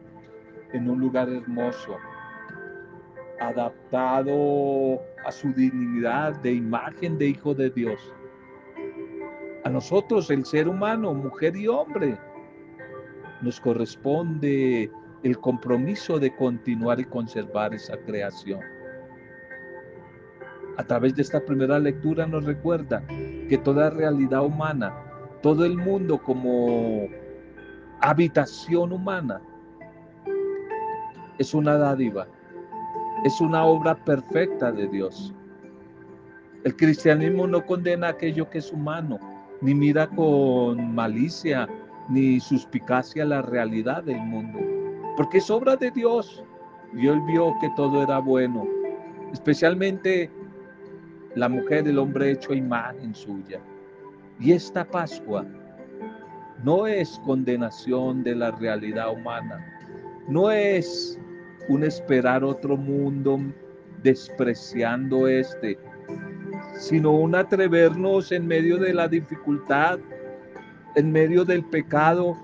en 0.73 0.89
un 0.89 1.01
lugar 1.01 1.29
hermoso, 1.29 1.97
adaptado 3.41 5.01
a 5.27 5.33
su 5.33 5.53
dignidad 5.53 6.35
de 6.41 6.53
imagen 6.53 7.19
de 7.19 7.29
hijo 7.29 7.55
de 7.55 7.71
Dios 7.71 8.01
a 9.65 9.69
nosotros, 9.69 10.31
el 10.31 10.45
ser 10.45 10.69
humano, 10.69 11.13
mujer 11.15 11.57
y 11.57 11.69
hombre, 11.69 12.19
nos 13.43 13.61
corresponde 13.61 14.91
el 15.23 15.39
compromiso 15.39 16.19
de 16.19 16.35
continuar 16.35 17.01
y 17.01 17.05
conservar 17.05 17.75
esa 17.75 17.97
creación. 17.99 18.61
A 20.77 20.85
través 20.85 21.15
de 21.15 21.23
esta 21.23 21.41
primera 21.41 21.79
lectura 21.79 22.27
nos 22.27 22.45
recuerda 22.45 23.03
que 23.49 23.61
toda 23.63 23.91
realidad 23.91 24.45
humana, 24.45 24.95
todo 25.43 25.65
el 25.65 25.77
mundo 25.77 26.19
como 26.19 27.07
habitación 28.01 28.93
humana, 28.93 29.43
es 31.39 31.53
una 31.55 31.77
dádiva, 31.77 32.27
es 33.25 33.41
una 33.41 33.65
obra 33.65 33.95
perfecta 34.05 34.73
de 34.73 34.87
Dios. 34.89 35.35
El 36.65 36.77
cristianismo 36.77 37.47
no 37.47 37.65
condena 37.65 38.09
aquello 38.09 38.49
que 38.49 38.59
es 38.59 38.73
humano, 38.73 39.19
ni 39.61 39.75
mira 39.75 40.07
con 40.09 40.95
malicia 40.95 41.69
ni 42.09 42.41
suspicacia 42.41 43.25
la 43.25 43.43
realidad 43.43 44.03
del 44.03 44.21
mundo, 44.21 44.59
porque 45.17 45.39
es 45.39 45.51
obra 45.51 45.77
de 45.77 45.91
Dios. 45.91 46.43
Y 46.93 47.07
él 47.07 47.21
vio 47.27 47.55
que 47.61 47.71
todo 47.77 48.03
era 48.03 48.19
bueno, 48.19 48.67
especialmente 49.33 50.29
la 51.37 51.49
mujer, 51.49 51.87
el 51.87 51.99
hombre 51.99 52.33
hecho 52.33 52.53
imagen 52.53 53.15
suya. 53.15 53.61
Y 54.41 54.53
esta 54.53 54.85
Pascua 54.85 55.47
no 56.65 56.87
es 56.87 57.21
condenación 57.25 58.25
de 58.25 58.35
la 58.35 58.51
realidad 58.51 59.13
humana, 59.13 59.65
no 60.27 60.51
es 60.51 61.19
un 61.69 61.85
esperar 61.85 62.43
otro 62.43 62.77
mundo 62.77 63.39
despreciando 64.03 65.29
este, 65.29 65.79
sino 66.81 67.11
un 67.13 67.35
atrevernos 67.35 68.33
en 68.33 68.47
medio 68.47 68.79
de 68.79 68.95
la 68.95 69.07
dificultad, 69.07 69.99
en 70.97 71.13
medio 71.13 71.45
del 71.45 71.63
pecado, 71.63 72.39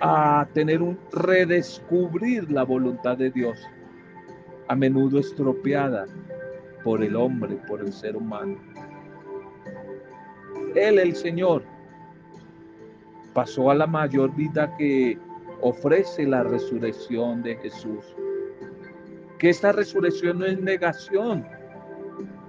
a 0.00 0.48
tener 0.54 0.80
un 0.80 0.98
redescubrir 1.12 2.50
la 2.50 2.64
voluntad 2.64 3.18
de 3.18 3.30
Dios, 3.30 3.58
a 4.68 4.74
menudo 4.74 5.20
estropeada 5.20 6.06
por 6.82 7.04
el 7.04 7.14
hombre, 7.14 7.56
por 7.68 7.80
el 7.82 7.92
ser 7.92 8.16
humano. 8.16 8.56
Él, 10.74 10.98
el 10.98 11.14
Señor, 11.14 11.62
pasó 13.34 13.70
a 13.70 13.74
la 13.74 13.86
mayor 13.86 14.34
vida 14.34 14.74
que 14.78 15.18
ofrece 15.60 16.26
la 16.26 16.42
resurrección 16.42 17.42
de 17.42 17.56
Jesús. 17.56 18.16
Que 19.38 19.50
esta 19.50 19.72
resurrección 19.72 20.38
no 20.38 20.46
es 20.46 20.58
negación, 20.58 21.46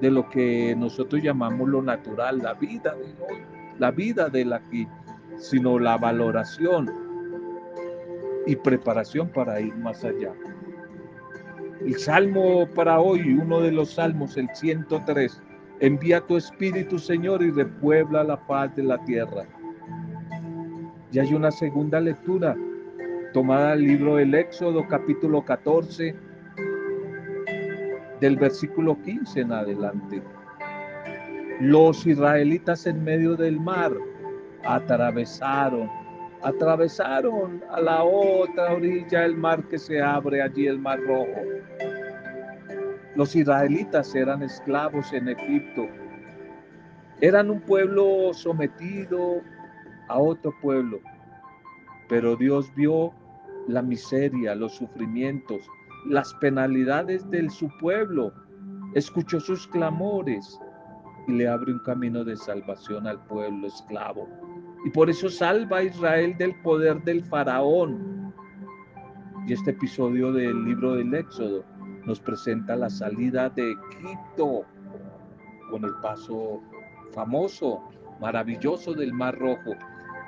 de 0.02 0.12
lo 0.12 0.30
que 0.30 0.76
nosotros 0.78 1.22
llamamos 1.22 1.70
lo 1.70 1.82
natural, 1.82 2.40
la 2.40 2.54
vida 2.54 2.96
de 2.96 3.06
hoy, 3.06 3.42
la 3.80 3.92
vida 3.92 4.30
del 4.30 4.54
aquí, 4.54 4.88
sino 5.38 5.80
la 5.80 5.98
valoración 5.98 6.92
y 8.46 8.56
preparación 8.56 9.30
para 9.30 9.60
ir 9.60 9.76
más 9.76 10.04
allá. 10.04 10.34
El 11.82 11.98
salmo 11.98 12.68
para 12.74 13.00
hoy, 13.00 13.34
uno 13.34 13.62
de 13.62 13.72
los 13.72 13.94
salmos, 13.94 14.38
el 14.38 14.50
103, 14.54 15.42
envía 15.80 16.22
tu 16.22 16.38
espíritu, 16.38 16.98
Señor, 16.98 17.44
y 17.44 17.52
repuebla 17.52 18.24
la 18.24 18.38
paz 18.48 18.76
de 18.76 18.84
la 18.84 19.04
tierra. 19.06 19.46
Y 21.12 21.20
hay 21.20 21.34
una 21.34 21.52
segunda 21.52 22.00
lectura 22.00 22.56
tomada 23.34 23.72
del 23.72 23.84
libro 23.84 24.16
del 24.16 24.34
Éxodo, 24.34 24.88
capítulo 24.88 25.44
14, 25.46 26.16
del 28.20 28.36
versículo 28.38 29.00
15 29.02 29.42
en 29.42 29.52
adelante. 29.52 30.22
Los 31.60 32.06
israelitas 32.06 32.86
en 32.86 33.04
medio 33.04 33.36
del 33.36 33.60
mar 33.60 33.92
atravesaron, 34.64 35.90
atravesaron 36.42 37.64
a 37.72 37.82
la 37.82 38.04
otra 38.04 38.74
orilla 38.74 39.26
el 39.26 39.36
mar 39.36 39.64
que 39.68 39.78
se 39.78 40.02
abre 40.02 40.42
allí, 40.42 40.68
el 40.68 40.80
mar 40.80 41.00
rojo. 41.02 41.42
Los 43.16 43.36
israelitas 43.36 44.14
eran 44.14 44.44
esclavos 44.44 45.12
en 45.14 45.30
Egipto. 45.30 45.88
Eran 47.20 47.50
un 47.50 47.62
pueblo 47.62 48.32
sometido 48.34 49.42
a 50.08 50.20
otro 50.20 50.54
pueblo. 50.62 51.00
Pero 52.08 52.36
Dios 52.36 52.72
vio 52.76 53.12
la 53.68 53.82
miseria, 53.82 54.54
los 54.54 54.74
sufrimientos, 54.74 55.68
las 56.10 56.34
penalidades 56.36 57.30
de 57.30 57.50
su 57.50 57.70
pueblo, 57.80 58.34
escuchó 58.94 59.40
sus 59.40 59.68
clamores 59.68 60.60
y 61.28 61.34
le 61.34 61.48
abre 61.48 61.74
un 61.74 61.80
camino 61.80 62.24
de 62.24 62.36
salvación 62.36 63.08
al 63.08 63.20
pueblo 63.26 63.68
esclavo. 63.68 64.28
Y 64.86 64.90
por 64.92 65.10
eso 65.10 65.30
salva 65.30 65.78
a 65.78 65.84
Israel 65.84 66.36
del 66.38 66.56
poder 66.62 67.04
del 67.04 67.24
faraón. 67.26 68.34
Y 69.46 69.54
este 69.54 69.72
episodio 69.72 70.32
del 70.32 70.64
libro 70.66 70.94
del 70.96 71.14
Éxodo 71.14 71.64
nos 72.06 72.20
presenta 72.20 72.76
la 72.76 72.90
salida 72.90 73.50
de 73.50 73.74
Egipto 73.92 74.66
con 75.70 75.84
el 75.84 75.94
paso 76.02 76.62
famoso, 77.14 77.84
maravilloso 78.22 78.94
del 78.94 79.14
Mar 79.14 79.38
Rojo. 79.38 79.76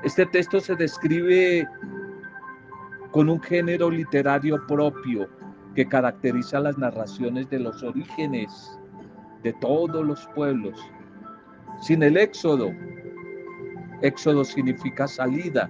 Este 0.04 0.26
texto 0.26 0.60
se 0.60 0.76
describe 0.76 1.68
con 3.12 3.30
un 3.30 3.42
género 3.42 3.90
literario 3.90 4.66
propio, 4.68 5.28
que 5.76 5.88
caracteriza 5.88 6.60
las 6.60 6.78
narraciones 6.78 7.50
de 7.50 7.60
los 7.60 7.84
orígenes 7.84 8.80
de 9.44 9.54
todos 9.54 10.06
los 10.06 10.28
pueblos. 10.36 10.80
Sin 11.82 12.04
el 12.04 12.18
éxodo, 12.18 12.72
éxodo 14.02 14.44
significa 14.44 15.08
salida. 15.08 15.70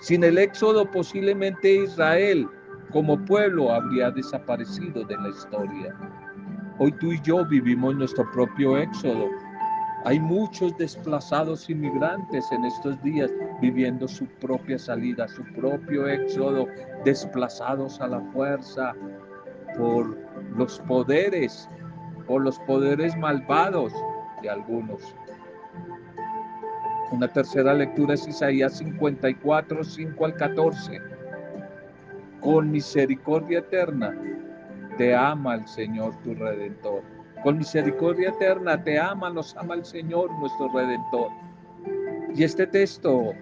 Sin 0.00 0.22
el 0.24 0.38
éxodo 0.38 0.90
posiblemente 0.90 1.84
Israel 1.84 2.48
como 2.92 3.18
pueblo 3.24 3.72
habría 3.72 4.10
desaparecido 4.10 5.04
de 5.04 5.16
la 5.16 5.28
historia. 5.30 5.96
Hoy 6.78 6.92
tú 6.92 7.12
y 7.12 7.20
yo 7.22 7.44
vivimos 7.44 7.96
nuestro 7.96 8.30
propio 8.32 8.76
éxodo. 8.78 9.28
Hay 10.04 10.20
muchos 10.20 10.76
desplazados 10.76 11.70
inmigrantes 11.70 12.44
en 12.52 12.64
estos 12.64 13.02
días 13.02 13.32
viviendo 13.64 14.06
su 14.06 14.26
propia 14.26 14.78
salida, 14.78 15.26
su 15.26 15.42
propio 15.54 16.06
éxodo, 16.06 16.66
desplazados 17.02 17.98
a 17.98 18.08
la 18.08 18.20
fuerza 18.32 18.94
por 19.78 20.18
los 20.54 20.78
poderes, 20.80 21.66
por 22.26 22.42
los 22.42 22.58
poderes 22.60 23.16
malvados 23.16 23.90
de 24.42 24.50
algunos. 24.50 25.16
Una 27.10 27.26
tercera 27.28 27.72
lectura 27.72 28.14
es 28.14 28.28
Isaías 28.28 28.76
54, 28.76 29.82
5 29.82 30.24
al 30.26 30.34
14. 30.34 31.00
Con 32.40 32.70
misericordia 32.70 33.60
eterna 33.60 34.14
te 34.98 35.14
ama 35.14 35.54
el 35.54 35.66
Señor 35.66 36.14
tu 36.22 36.34
Redentor. 36.34 37.02
Con 37.42 37.56
misericordia 37.56 38.28
eterna 38.28 38.82
te 38.82 38.98
ama, 38.98 39.30
nos 39.30 39.56
ama 39.56 39.74
el 39.74 39.84
Señor 39.86 40.30
nuestro 40.38 40.68
Redentor. 40.68 41.30
Y 42.34 42.42
este 42.42 42.66
texto 42.66 43.32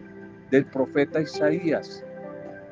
del 0.52 0.66
profeta 0.66 1.18
Isaías 1.21 2.04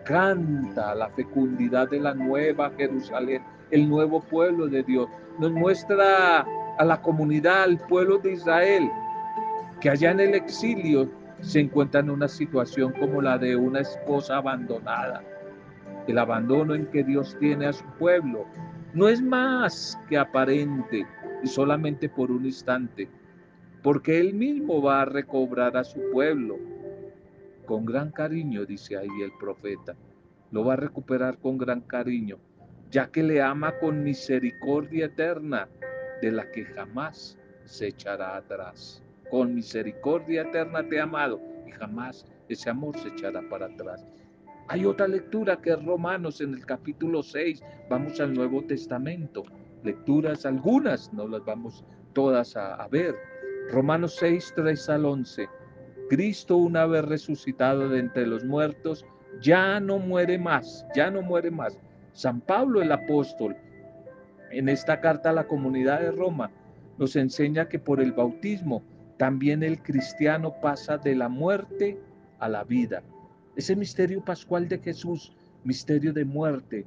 canta 0.04 0.94
la 0.94 1.08
fecundidad 1.08 1.88
de 1.88 1.98
la 1.98 2.14
nueva 2.14 2.70
Jerusalén, 2.76 3.42
el 3.70 3.88
nuevo 3.88 4.20
pueblo 4.20 4.66
de 4.66 4.82
Dios. 4.82 5.08
Nos 5.38 5.50
muestra 5.50 6.46
a 6.78 6.84
la 6.84 7.00
comunidad, 7.00 7.62
al 7.62 7.78
pueblo 7.78 8.18
de 8.18 8.32
Israel, 8.32 8.90
que 9.80 9.88
allá 9.88 10.10
en 10.10 10.20
el 10.20 10.34
exilio 10.34 11.10
se 11.40 11.60
encuentra 11.60 12.00
en 12.00 12.10
una 12.10 12.28
situación 12.28 12.92
como 12.92 13.22
la 13.22 13.38
de 13.38 13.56
una 13.56 13.80
esposa 13.80 14.36
abandonada. 14.36 15.22
El 16.06 16.18
abandono 16.18 16.74
en 16.74 16.86
que 16.86 17.02
Dios 17.02 17.34
tiene 17.40 17.66
a 17.66 17.72
su 17.72 17.84
pueblo 17.98 18.44
no 18.92 19.08
es 19.08 19.22
más 19.22 19.98
que 20.08 20.18
aparente 20.18 21.06
y 21.42 21.46
solamente 21.46 22.10
por 22.10 22.30
un 22.30 22.44
instante, 22.44 23.08
porque 23.82 24.20
Él 24.20 24.34
mismo 24.34 24.82
va 24.82 25.00
a 25.00 25.06
recobrar 25.06 25.78
a 25.78 25.84
su 25.84 25.98
pueblo 26.12 26.58
con 27.70 27.84
gran 27.84 28.10
cariño, 28.10 28.66
dice 28.66 28.96
ahí 28.96 29.22
el 29.22 29.30
profeta. 29.38 29.94
Lo 30.50 30.64
va 30.64 30.72
a 30.72 30.76
recuperar 30.76 31.38
con 31.38 31.56
gran 31.56 31.82
cariño, 31.82 32.36
ya 32.90 33.12
que 33.12 33.22
le 33.22 33.40
ama 33.40 33.78
con 33.78 34.02
misericordia 34.02 35.06
eterna, 35.06 35.68
de 36.20 36.32
la 36.32 36.50
que 36.50 36.64
jamás 36.64 37.38
se 37.66 37.86
echará 37.86 38.34
atrás. 38.34 39.04
Con 39.30 39.54
misericordia 39.54 40.42
eterna 40.42 40.82
te 40.88 40.96
he 40.96 41.00
amado 41.00 41.40
y 41.64 41.70
jamás 41.70 42.26
ese 42.48 42.70
amor 42.70 42.98
se 42.98 43.06
echará 43.06 43.40
para 43.48 43.66
atrás. 43.66 44.04
Hay 44.66 44.84
otra 44.84 45.06
lectura 45.06 45.60
que 45.62 45.70
es 45.70 45.84
Romanos 45.84 46.40
en 46.40 46.54
el 46.54 46.66
capítulo 46.66 47.22
6. 47.22 47.62
Vamos 47.88 48.18
al 48.18 48.34
Nuevo 48.34 48.64
Testamento. 48.64 49.44
Lecturas 49.84 50.44
algunas, 50.44 51.12
no 51.12 51.28
las 51.28 51.44
vamos 51.44 51.84
todas 52.14 52.56
a, 52.56 52.74
a 52.74 52.88
ver. 52.88 53.14
Romanos 53.70 54.16
6, 54.18 54.54
3 54.56 54.88
al 54.88 55.04
11. 55.04 55.59
Cristo 56.10 56.56
una 56.56 56.86
vez 56.86 57.04
resucitado 57.04 57.88
de 57.88 58.00
entre 58.00 58.26
los 58.26 58.44
muertos, 58.44 59.06
ya 59.40 59.78
no 59.78 60.00
muere 60.00 60.38
más, 60.38 60.84
ya 60.92 61.08
no 61.08 61.22
muere 61.22 61.52
más. 61.52 61.78
San 62.12 62.40
Pablo 62.40 62.82
el 62.82 62.90
apóstol, 62.90 63.56
en 64.50 64.68
esta 64.68 65.00
carta 65.00 65.30
a 65.30 65.34
la 65.34 65.46
comunidad 65.46 66.00
de 66.00 66.10
Roma, 66.10 66.50
nos 66.98 67.14
enseña 67.14 67.68
que 67.68 67.78
por 67.78 68.00
el 68.00 68.10
bautismo 68.10 68.82
también 69.18 69.62
el 69.62 69.80
cristiano 69.80 70.60
pasa 70.60 70.98
de 70.98 71.14
la 71.14 71.28
muerte 71.28 71.96
a 72.40 72.48
la 72.48 72.64
vida. 72.64 73.04
Ese 73.54 73.76
misterio 73.76 74.24
pascual 74.24 74.66
de 74.66 74.80
Jesús, 74.80 75.32
misterio 75.62 76.12
de 76.12 76.24
muerte, 76.24 76.86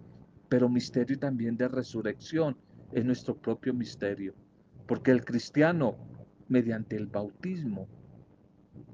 pero 0.50 0.68
misterio 0.68 1.18
también 1.18 1.56
de 1.56 1.70
resurrección, 1.70 2.58
es 2.92 3.06
nuestro 3.06 3.38
propio 3.38 3.74
misterio. 3.74 4.34
Porque 4.86 5.12
el 5.12 5.24
cristiano, 5.24 5.96
mediante 6.50 6.98
el 6.98 7.08
bautismo, 7.08 7.88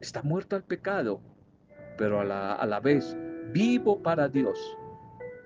está 0.02 0.22
muerto 0.22 0.56
al 0.56 0.64
pecado, 0.64 1.22
pero 1.98 2.22
a 2.22 2.24
la, 2.24 2.54
a 2.54 2.66
la 2.66 2.80
vez 2.80 3.16
vivo 3.52 4.02
para 4.02 4.28
Dios. 4.28 4.78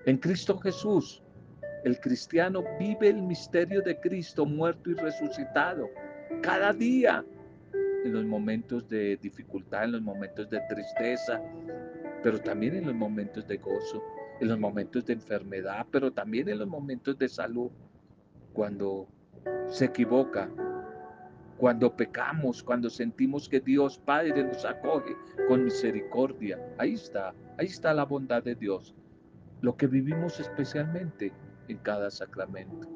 En 0.06 0.18
Cristo 0.18 0.58
Jesús, 0.58 1.22
el 1.84 1.98
cristiano 2.00 2.64
vive 2.78 3.08
el 3.08 3.22
misterio 3.22 3.82
de 3.82 3.98
Cristo 4.00 4.46
muerto 4.46 4.90
y 4.90 4.94
resucitado 4.94 5.90
cada 6.42 6.72
día 6.72 7.24
en 8.04 8.12
los 8.12 8.24
momentos 8.24 8.88
de 8.88 9.16
dificultad, 9.16 9.84
en 9.84 9.92
los 9.92 10.02
momentos 10.02 10.48
de 10.50 10.60
tristeza, 10.68 11.40
pero 12.22 12.38
también 12.40 12.76
en 12.76 12.86
los 12.86 12.94
momentos 12.94 13.46
de 13.46 13.56
gozo, 13.56 14.02
en 14.40 14.48
los 14.48 14.58
momentos 14.58 15.04
de 15.06 15.14
enfermedad, 15.14 15.86
pero 15.90 16.12
también 16.12 16.48
en 16.48 16.58
los 16.58 16.68
momentos 16.68 17.18
de 17.18 17.28
salud, 17.28 17.70
cuando 18.52 19.08
se 19.68 19.86
equivoca, 19.86 20.50
cuando 21.58 21.94
pecamos, 21.94 22.62
cuando 22.62 22.90
sentimos 22.90 23.48
que 23.48 23.60
Dios 23.60 23.98
Padre 23.98 24.44
nos 24.44 24.64
acoge 24.64 25.16
con 25.48 25.64
misericordia. 25.64 26.58
Ahí 26.78 26.94
está, 26.94 27.32
ahí 27.58 27.66
está 27.66 27.94
la 27.94 28.04
bondad 28.04 28.42
de 28.42 28.54
Dios. 28.54 28.94
Lo 29.60 29.76
que 29.76 29.86
vivimos 29.86 30.40
especialmente 30.40 31.32
en 31.68 31.78
cada 31.78 32.10
sacramento. 32.10 32.88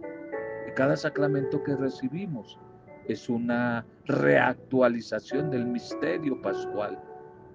Y 0.68 0.72
cada 0.72 0.96
sacramento 0.96 1.62
que 1.62 1.76
recibimos 1.76 2.58
es 3.06 3.28
una 3.28 3.86
reactualización 4.04 5.50
del 5.50 5.66
misterio 5.66 6.40
pascual. 6.42 6.98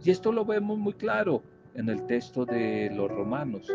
Y 0.03 0.09
esto 0.09 0.31
lo 0.31 0.45
vemos 0.45 0.77
muy 0.79 0.93
claro 0.93 1.43
en 1.75 1.89
el 1.89 2.05
texto 2.07 2.45
de 2.45 2.89
los 2.93 3.09
romanos 3.09 3.67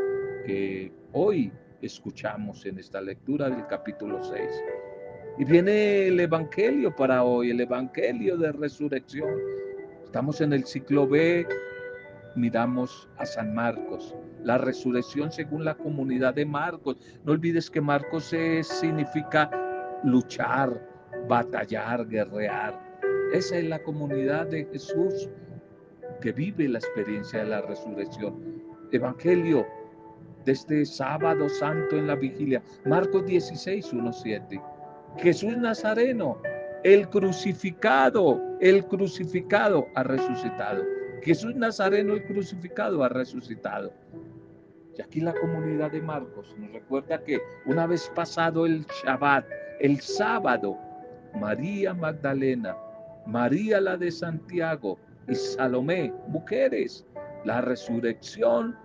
que 0.45 0.93
hoy 1.13 1.53
escuchamos 1.83 2.67
en 2.67 2.79
esta 2.79 3.01
lectura 3.01 3.49
del 3.49 3.67
capítulo 3.67 4.23
6. 4.23 4.51
Y 5.39 5.45
viene 5.45 6.09
el 6.09 6.19
Evangelio 6.19 6.95
para 6.97 7.23
hoy, 7.23 7.51
el 7.51 7.61
Evangelio 7.61 8.37
de 8.37 8.51
resurrección. 8.51 9.31
Estamos 10.03 10.41
en 10.41 10.53
el 10.53 10.65
ciclo 10.65 11.07
B, 11.07 11.47
miramos 12.35 13.09
a 13.19 13.25
San 13.25 13.55
Marcos, 13.55 14.17
la 14.43 14.59
resurrección 14.59 15.31
según 15.31 15.65
la 15.65 15.77
comunidad 15.77 16.35
de 16.35 16.45
Marcos. 16.45 16.97
No 17.25 17.31
olvides 17.31 17.71
que 17.71 17.81
Marcos 17.81 18.35
significa 18.63 19.49
luchar, 20.03 20.85
batallar, 21.29 22.09
guerrear. 22.09 22.77
Esa 23.33 23.59
es 23.59 23.65
la 23.65 23.81
comunidad 23.81 24.49
de 24.49 24.65
Jesús 24.65 25.31
que 26.21 26.33
vive 26.33 26.67
la 26.67 26.81
experiencia 26.81 27.45
de 27.45 27.51
la 27.51 27.61
resurrección. 27.61 28.61
Evangelio 28.91 29.65
de 30.45 30.51
este 30.51 30.85
sábado 30.85 31.49
santo 31.49 31.97
en 31.97 32.09
la 32.09 32.17
vigilia. 32.17 32.61
Marcos 32.85 33.25
16, 33.25 33.93
1, 33.93 34.13
7. 34.13 34.61
Jesús 35.19 35.57
Nazareno, 35.57 36.39
el 36.85 37.09
crucificado, 37.09 38.41
el 38.61 38.87
crucificado 38.87 39.89
ha 39.97 40.05
resucitado. 40.05 40.85
Jesús 41.23 41.57
Nazareno, 41.57 42.15
el 42.15 42.25
crucificado, 42.25 43.03
ha 43.03 43.09
resucitado. 43.09 43.93
Y 44.97 45.03
aquí 45.03 45.21
la 45.21 45.35
comunidad 45.35 45.91
de 45.91 46.01
Marcos 46.03 46.55
nos 46.57 46.73
recuerda 46.73 47.23
que 47.25 47.41
una 47.67 47.87
vez 47.89 48.11
pasado 48.15 48.65
el 48.65 48.87
Shabbat, 48.87 49.45
el 49.81 50.01
sábado, 50.01 50.79
María 51.35 51.95
Magdalena, 51.95 52.77
María 53.27 53.81
la 53.81 53.97
de 53.97 54.13
Santiago 54.13 55.01
y 55.29 55.35
Salomé, 55.35 56.13
mujeres, 56.29 57.05
la 57.45 57.61
resurrección 57.61 58.77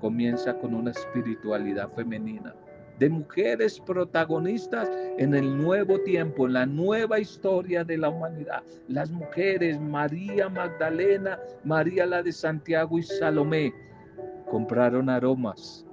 comienza 0.00 0.52
con 0.58 0.74
una 0.74 0.90
espiritualidad 0.90 1.88
femenina 1.92 2.52
de 2.98 3.10
mujeres 3.10 3.80
protagonistas 3.80 4.90
en 5.18 5.34
el 5.34 5.56
nuevo 5.56 6.00
tiempo, 6.00 6.46
en 6.46 6.54
la 6.54 6.66
nueva 6.66 7.18
historia 7.18 7.84
de 7.84 7.98
la 7.98 8.08
humanidad. 8.08 8.62
Las 8.88 9.10
mujeres, 9.10 9.80
María 9.80 10.48
Magdalena, 10.48 11.38
María 11.64 12.06
la 12.06 12.22
de 12.22 12.32
Santiago 12.32 12.98
y 12.98 13.02
Salomé, 13.02 13.72
compraron 14.50 15.10
aromas 15.10 15.84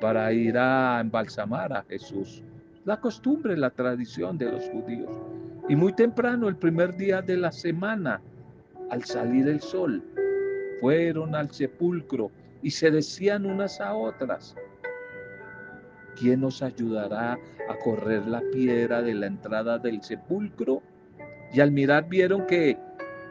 para 0.00 0.32
ir 0.32 0.56
a 0.56 1.00
embalsamar 1.00 1.72
a 1.72 1.82
Jesús. 1.84 2.42
La 2.84 2.98
costumbre, 2.98 3.56
la 3.56 3.70
tradición 3.70 4.38
de 4.38 4.50
los 4.50 4.68
judíos. 4.70 5.10
Y 5.68 5.76
muy 5.76 5.92
temprano, 5.92 6.48
el 6.48 6.56
primer 6.56 6.96
día 6.96 7.20
de 7.22 7.36
la 7.36 7.52
semana, 7.52 8.20
al 8.90 9.04
salir 9.04 9.48
el 9.48 9.60
sol, 9.60 10.02
fueron 10.80 11.34
al 11.34 11.50
sepulcro 11.50 12.30
y 12.62 12.70
se 12.70 12.90
decían 12.90 13.46
unas 13.46 13.80
a 13.80 13.94
otras, 13.94 14.56
¿quién 16.20 16.42
nos 16.42 16.62
ayudará 16.62 17.38
a 17.68 17.76
correr 17.82 18.26
la 18.26 18.42
piedra 18.52 19.00
de 19.00 19.14
la 19.14 19.26
entrada 19.26 19.78
del 19.78 20.02
sepulcro? 20.02 20.82
Y 21.52 21.60
al 21.60 21.72
mirar 21.72 22.08
vieron 22.08 22.46
que 22.46 22.76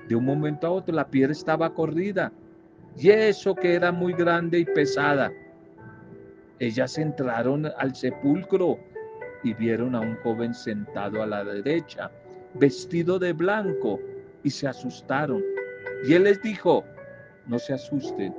de 0.08 0.15
un 0.15 0.25
momento 0.25 0.65
a 0.65 0.71
otro 0.71 0.95
la 0.95 1.08
piedra 1.08 1.32
estaba 1.32 1.71
corrida 1.73 2.32
y 2.97 3.12
eso 3.12 3.54
que 3.54 3.75
era 3.75 3.91
muy 3.91 4.13
grande 4.13 4.60
y 4.60 4.65
pesada. 4.65 5.32
Ellas 6.58 6.97
entraron 6.97 7.67
al 7.78 7.95
sepulcro 7.95 8.80
y 9.43 9.54
vieron 9.54 9.95
a 9.95 10.02
un 10.02 10.15
joven 10.17 10.54
sentado 10.54 11.21
a 11.21 11.28
la 11.28 11.43
derecha, 11.43 12.12
vestido 12.56 13.19
de 13.19 13.32
blanco, 13.32 13.99
y 14.43 14.49
se 14.49 14.67
asustaron. 14.67 15.43
Y 16.06 16.13
él 16.13 16.23
les 16.23 16.41
dijo, 16.41 16.84
no 17.45 17.60
se 17.60 17.73
asusten, 17.73 18.36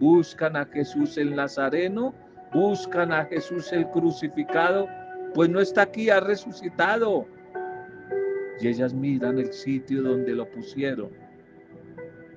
buscan 0.00 0.56
a 0.56 0.64
Jesús 0.66 1.18
el 1.18 1.34
Nazareno, 1.34 2.14
buscan 2.52 3.12
a 3.12 3.24
Jesús 3.24 3.72
el 3.72 3.88
crucificado, 3.88 4.88
pues 5.34 5.48
no 5.48 5.60
está 5.60 5.82
aquí, 5.82 6.10
ha 6.10 6.20
resucitado. 6.20 7.26
Y 8.60 8.68
ellas 8.68 8.92
miran 8.92 9.38
el 9.38 9.52
sitio 9.52 10.02
donde 10.02 10.32
lo 10.32 10.48
pusieron. 10.50 11.10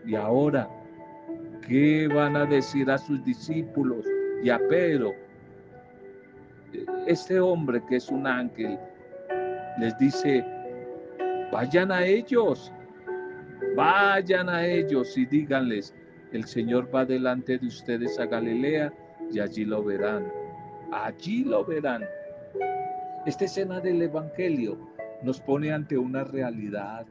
Y 0.05 0.15
ahora, 0.15 0.67
¿qué 1.67 2.07
van 2.07 2.35
a 2.35 2.45
decir 2.45 2.89
a 2.89 2.97
sus 2.97 3.23
discípulos 3.23 4.05
y 4.43 4.49
a 4.49 4.59
Pedro? 4.69 5.13
Este 7.07 7.39
hombre 7.39 7.81
que 7.87 7.97
es 7.97 8.09
un 8.09 8.25
ángel 8.27 8.77
les 9.79 9.97
dice, 9.97 10.43
vayan 11.51 11.91
a 11.91 12.05
ellos, 12.05 12.71
vayan 13.75 14.49
a 14.49 14.65
ellos 14.65 15.17
y 15.17 15.25
díganles, 15.25 15.93
el 16.31 16.45
Señor 16.45 16.93
va 16.93 17.05
delante 17.05 17.57
de 17.57 17.67
ustedes 17.67 18.19
a 18.19 18.25
Galilea 18.25 18.91
y 19.31 19.39
allí 19.39 19.65
lo 19.65 19.83
verán, 19.83 20.31
allí 20.91 21.43
lo 21.43 21.65
verán. 21.65 22.05
Esta 23.25 23.45
escena 23.45 23.79
del 23.79 24.01
Evangelio 24.01 24.77
nos 25.23 25.39
pone 25.39 25.71
ante 25.71 25.97
una 25.97 26.23
realidad 26.23 27.05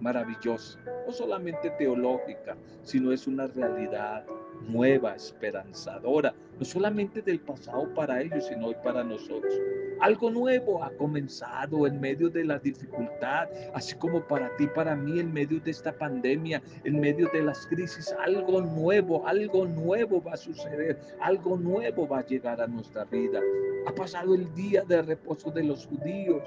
maravillosa, 0.00 0.78
no 1.06 1.12
solamente 1.12 1.70
teológica, 1.78 2.56
sino 2.82 3.12
es 3.12 3.26
una 3.26 3.46
realidad 3.46 4.24
nueva, 4.68 5.14
esperanzadora, 5.14 6.34
no 6.58 6.64
solamente 6.64 7.22
del 7.22 7.40
pasado 7.40 7.92
para 7.94 8.20
ellos, 8.20 8.46
sino 8.46 8.68
hoy 8.68 8.76
para 8.82 9.02
nosotros. 9.02 9.54
Algo 10.00 10.30
nuevo 10.30 10.82
ha 10.82 10.90
comenzado 10.96 11.86
en 11.86 12.00
medio 12.00 12.28
de 12.28 12.44
la 12.44 12.58
dificultad, 12.58 13.48
así 13.72 13.94
como 13.96 14.20
para 14.26 14.54
ti, 14.56 14.66
para 14.66 14.96
mí, 14.96 15.20
en 15.20 15.32
medio 15.32 15.60
de 15.60 15.70
esta 15.70 15.92
pandemia, 15.92 16.60
en 16.84 17.00
medio 17.00 17.28
de 17.32 17.42
las 17.42 17.66
crisis, 17.66 18.14
algo 18.18 18.62
nuevo, 18.62 19.26
algo 19.26 19.64
nuevo 19.66 20.22
va 20.22 20.32
a 20.32 20.36
suceder, 20.36 20.98
algo 21.20 21.56
nuevo 21.56 22.08
va 22.08 22.18
a 22.18 22.26
llegar 22.26 22.60
a 22.60 22.66
nuestra 22.66 23.04
vida. 23.04 23.40
Ha 23.86 23.94
pasado 23.94 24.34
el 24.34 24.52
día 24.54 24.82
de 24.82 25.02
reposo 25.02 25.50
de 25.50 25.64
los 25.64 25.86
judíos, 25.86 26.42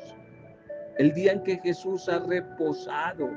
el 0.97 1.13
día 1.13 1.33
en 1.33 1.43
que 1.43 1.57
Jesús 1.59 2.09
ha 2.09 2.19
reposado, 2.19 3.29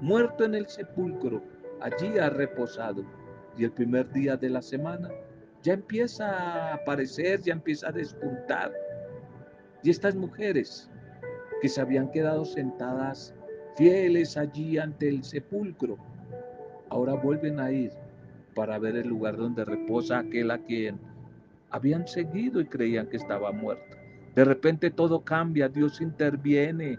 muerto 0.00 0.44
en 0.44 0.54
el 0.54 0.68
sepulcro, 0.68 1.42
allí 1.80 2.18
ha 2.18 2.30
reposado. 2.30 3.04
Y 3.60 3.64
el 3.64 3.72
primer 3.72 4.10
día 4.10 4.38
de 4.38 4.48
la 4.48 4.62
semana 4.62 5.10
ya 5.62 5.74
empieza 5.74 6.30
a 6.30 6.74
aparecer, 6.76 7.42
ya 7.42 7.52
empieza 7.52 7.90
a 7.90 7.92
despuntar. 7.92 8.72
Y 9.82 9.90
estas 9.90 10.16
mujeres 10.16 10.90
que 11.60 11.68
se 11.68 11.82
habían 11.82 12.10
quedado 12.10 12.46
sentadas 12.46 13.34
fieles 13.76 14.38
allí 14.38 14.78
ante 14.78 15.10
el 15.10 15.22
sepulcro, 15.22 15.98
ahora 16.88 17.12
vuelven 17.12 17.60
a 17.60 17.70
ir 17.70 17.92
para 18.54 18.78
ver 18.78 18.96
el 18.96 19.08
lugar 19.08 19.36
donde 19.36 19.66
reposa 19.66 20.20
aquel 20.20 20.52
a 20.52 20.58
quien 20.58 20.98
habían 21.68 22.08
seguido 22.08 22.62
y 22.62 22.64
creían 22.64 23.08
que 23.08 23.18
estaba 23.18 23.52
muerto. 23.52 23.94
De 24.34 24.46
repente 24.46 24.90
todo 24.90 25.22
cambia, 25.22 25.68
Dios 25.68 26.00
interviene. 26.00 26.98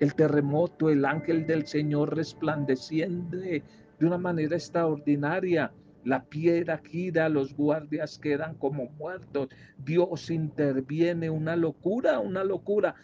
El 0.00 0.16
terremoto, 0.16 0.90
el 0.90 1.04
ángel 1.04 1.46
del 1.46 1.64
Señor 1.64 2.16
resplandeciente 2.16 3.62
de 3.98 4.06
una 4.06 4.18
manera 4.18 4.56
extraordinaria. 4.56 5.72
La 6.04 6.22
piedra 6.22 6.78
gira, 6.78 7.28
los 7.28 7.56
guardias 7.56 8.18
quedan 8.18 8.54
como 8.54 8.86
muertos. 8.98 9.48
Dios 9.78 10.30
interviene, 10.30 11.28
una 11.30 11.56
locura, 11.56 12.20
una 12.20 12.44
locura. 12.44 12.94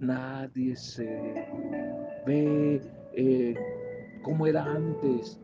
Nadie 0.00 0.76
se 0.76 1.46
ve 2.26 2.82
eh, 3.14 3.54
como 4.22 4.46
era 4.46 4.64
antes, 4.64 5.40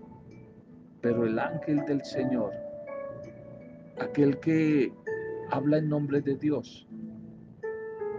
pero 1.00 1.24
el 1.24 1.38
ángel 1.38 1.85
del 1.87 2.05
Señor, 2.05 2.53
aquel 3.98 4.38
que 4.40 4.92
habla 5.50 5.79
en 5.79 5.88
nombre 5.88 6.20
de 6.20 6.37
Dios, 6.37 6.87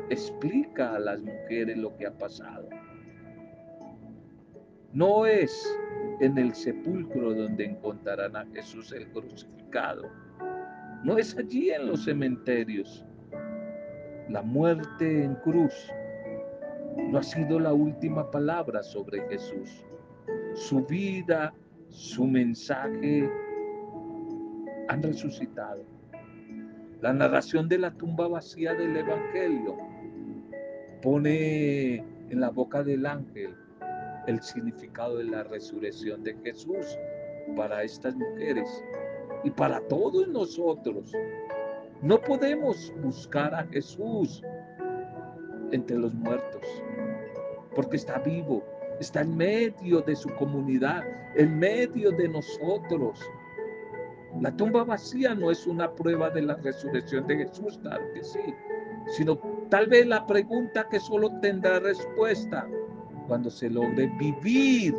explica 0.09 0.95
a 0.95 0.99
las 0.99 1.21
mujeres 1.21 1.77
lo 1.77 1.95
que 1.97 2.07
ha 2.07 2.17
pasado. 2.17 2.67
No 4.93 5.25
es 5.25 5.77
en 6.21 6.37
el 6.37 6.53
sepulcro 6.53 7.33
donde 7.33 7.65
encontrarán 7.65 8.35
a 8.35 8.45
Jesús 8.53 8.91
el 8.91 9.07
crucificado. 9.09 10.03
No 11.03 11.17
es 11.17 11.35
allí 11.35 11.71
en 11.71 11.87
los 11.87 12.05
cementerios. 12.05 13.03
La 14.29 14.43
muerte 14.43 15.23
en 15.23 15.33
cruz 15.35 15.73
no 17.09 17.17
ha 17.17 17.23
sido 17.23 17.59
la 17.59 17.73
última 17.73 18.29
palabra 18.29 18.83
sobre 18.83 19.27
Jesús. 19.29 19.83
Su 20.53 20.85
vida, 20.85 21.53
su 21.89 22.27
mensaje 22.27 23.27
han 24.89 25.01
resucitado. 25.01 25.83
La 27.01 27.13
narración 27.13 27.67
de 27.67 27.79
la 27.79 27.91
tumba 27.91 28.27
vacía 28.27 28.75
del 28.75 28.95
Evangelio 28.95 29.75
pone 31.01 31.95
en 31.95 32.39
la 32.39 32.51
boca 32.51 32.83
del 32.83 33.07
ángel 33.07 33.55
el 34.27 34.41
significado 34.41 35.17
de 35.17 35.25
la 35.25 35.43
resurrección 35.43 36.23
de 36.23 36.35
Jesús 36.43 36.97
para 37.55 37.83
estas 37.83 38.15
mujeres 38.15 38.83
y 39.43 39.49
para 39.49 39.79
todos 39.87 40.27
nosotros. 40.27 41.11
No 42.01 42.19
podemos 42.19 42.93
buscar 43.01 43.53
a 43.53 43.65
Jesús 43.67 44.43
entre 45.71 45.97
los 45.97 46.13
muertos, 46.13 46.61
porque 47.75 47.97
está 47.97 48.19
vivo, 48.19 48.63
está 48.99 49.21
en 49.21 49.37
medio 49.37 50.01
de 50.01 50.15
su 50.15 50.29
comunidad, 50.35 51.03
en 51.35 51.57
medio 51.57 52.11
de 52.11 52.27
nosotros. 52.27 53.19
La 54.39 54.55
tumba 54.55 54.83
vacía 54.83 55.35
no 55.35 55.51
es 55.51 55.67
una 55.67 55.93
prueba 55.93 56.29
de 56.29 56.41
la 56.41 56.55
resurrección 56.55 57.27
de 57.27 57.37
Jesús, 57.37 57.77
claro 57.81 58.03
que 58.13 58.23
sí, 58.23 58.53
sino 59.17 59.37
tal 59.69 59.87
vez 59.87 60.07
la 60.07 60.25
pregunta 60.25 60.87
que 60.89 60.99
solo 60.99 61.39
tendrá 61.39 61.79
respuesta 61.79 62.67
cuando 63.27 63.49
se 63.49 63.69
logre 63.69 64.07
vivir, 64.17 64.95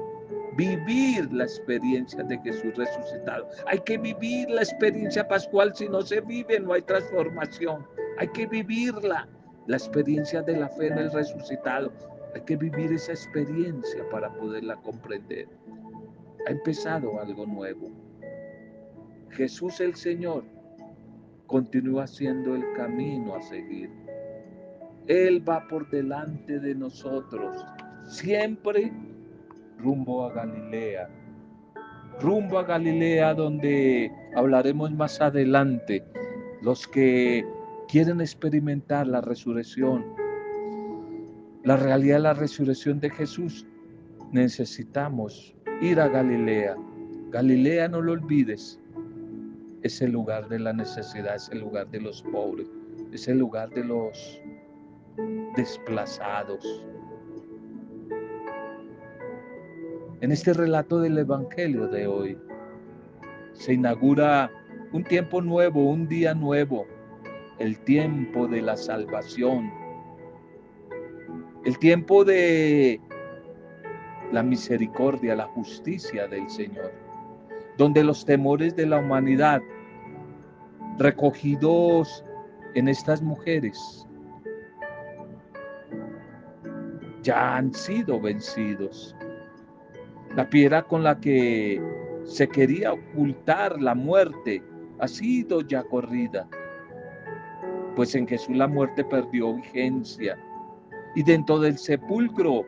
vivir 0.57 1.33
la 1.33 1.45
experiencia 1.45 2.23
de 2.23 2.39
Jesús 2.39 2.75
resucitado. 2.77 3.49
Hay 3.67 3.79
que 3.81 3.99
vivir 3.99 4.51
la 4.51 4.63
experiencia 4.63 5.27
pascual, 5.27 5.75
si 5.75 5.89
no 5.89 6.03
se 6.03 6.21
vive 6.21 6.61
no 6.61 6.73
hay 6.73 6.83
transformación. 6.83 7.87
Hay 8.19 8.29
que 8.29 8.47
vivirla, 8.47 9.29
la 9.67 9.77
experiencia 9.77 10.43
de 10.43 10.57
la 10.57 10.69
fe 10.69 10.89
en 10.89 10.99
el 10.99 11.13
resucitado. 11.13 11.93
Hay 12.35 12.43
que 12.43 12.57
vivir 12.57 12.93
esa 12.93 13.13
experiencia 13.13 14.09
para 14.11 14.33
poderla 14.35 14.77
comprender. 14.77 15.49
Ha 16.47 16.51
empezado 16.51 17.21
algo 17.21 17.47
nuevo. 17.47 17.91
Jesús 19.31 19.81
el 19.81 19.95
Señor 19.95 20.45
continúa 21.47 22.07
siendo 22.07 22.55
el 22.55 22.65
camino 22.75 23.35
a 23.35 23.43
seguir. 23.43 23.91
Él 25.07 25.47
va 25.47 25.67
por 25.69 25.89
delante 25.91 26.61
de 26.61 26.75
nosotros, 26.75 27.65
siempre 28.07 28.93
rumbo 29.79 30.27
a 30.27 30.33
Galilea. 30.33 31.09
Rumbo 32.21 32.59
a 32.59 32.65
Galilea 32.65 33.35
donde 33.35 34.11
hablaremos 34.35 34.93
más 34.93 35.21
adelante. 35.21 36.05
Los 36.63 36.87
que 36.87 37.45
quieren 37.89 38.21
experimentar 38.21 39.07
la 39.07 39.21
resurrección, 39.21 40.05
la 41.65 41.77
realidad 41.77 42.17
de 42.17 42.23
la 42.23 42.35
resurrección 42.35 43.01
de 43.01 43.11
Jesús, 43.11 43.67
necesitamos 44.31 45.55
ir 45.81 46.01
a 46.01 46.09
Galilea. 46.09 46.77
Galilea, 47.31 47.89
no 47.89 48.01
lo 48.01 48.13
olvides, 48.13 48.79
es 49.83 50.01
el 50.01 50.13
lugar 50.13 50.49
de 50.49 50.59
la 50.59 50.73
necesidad, 50.73 51.35
es 51.35 51.49
el 51.51 51.61
lugar 51.61 51.89
de 51.91 52.01
los 52.01 52.23
pobres, 52.23 52.69
es 53.13 53.27
el 53.27 53.39
lugar 53.39 53.71
de 53.71 53.85
los 53.85 54.41
desplazados. 55.57 56.85
En 60.23 60.33
este 60.33 60.55
relato 60.55 61.01
del 61.01 61.19
Evangelio 61.19 61.89
de 61.89 62.07
hoy 62.07 62.39
se 63.53 63.75
inaugura 63.75 64.51
un 64.93 65.05
tiempo 65.05 65.43
nuevo, 65.43 65.91
un 65.91 66.09
día 66.09 66.33
nuevo, 66.33 66.87
el 67.59 67.79
tiempo 67.81 68.49
de 68.49 68.63
la 68.63 68.77
salvación, 68.77 69.71
el 71.67 71.79
tiempo 71.79 72.25
de 72.25 72.99
la 74.33 74.43
misericordia, 74.43 75.37
la 75.37 75.49
justicia 75.49 76.27
del 76.27 76.49
Señor 76.49 77.03
donde 77.79 78.05
los 78.05 78.25
temores 78.25 78.77
de 78.77 78.87
la 78.87 78.99
humanidad 78.99 79.61
recogidos 80.99 82.25
en 82.75 82.89
estas 82.89 83.23
mujeres 83.23 84.07
ya 87.23 87.57
han 87.57 87.73
sido 87.73 88.21
vencidos. 88.21 89.17
La 90.37 90.49
piedra 90.49 90.83
con 90.83 91.03
la 91.03 91.21
que 91.21 91.83
se 92.25 92.49
quería 92.49 92.95
ocultar 92.95 93.81
la 93.81 93.95
muerte 93.95 94.63
ha 94.99 95.09
sido 95.09 95.61
ya 95.61 95.83
corrida. 95.83 96.49
pues 97.95 98.15
en 98.15 98.27
Jesús 98.27 98.57
la 98.57 98.67
muerte 98.67 99.05
perdió 99.05 99.55
vigencia. 99.55 100.39
Y 101.15 101.23
dentro 101.23 101.61
del 101.61 101.77
sepulcro 101.77 102.65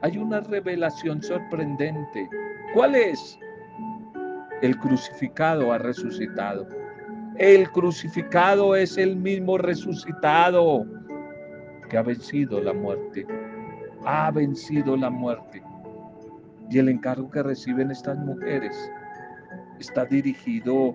hay 0.00 0.16
una 0.16 0.40
revelación 0.40 1.22
sorprendente. 1.22 2.28
¿Cuál 2.72 2.94
es? 2.94 3.38
El 4.62 4.78
crucificado 4.78 5.72
ha 5.72 5.78
resucitado. 5.78 6.66
El 7.36 7.70
crucificado 7.70 8.74
es 8.74 8.96
el 8.96 9.16
mismo 9.16 9.58
resucitado 9.58 10.86
que 11.90 11.98
ha 11.98 12.02
vencido 12.02 12.62
la 12.62 12.72
muerte. 12.72 13.26
Ha 14.06 14.30
vencido 14.30 14.96
la 14.96 15.10
muerte. 15.10 15.62
Y 16.70 16.78
el 16.78 16.88
encargo 16.88 17.30
que 17.30 17.42
reciben 17.42 17.90
estas 17.90 18.18
mujeres 18.18 18.90
está 19.78 20.04
dirigido 20.04 20.94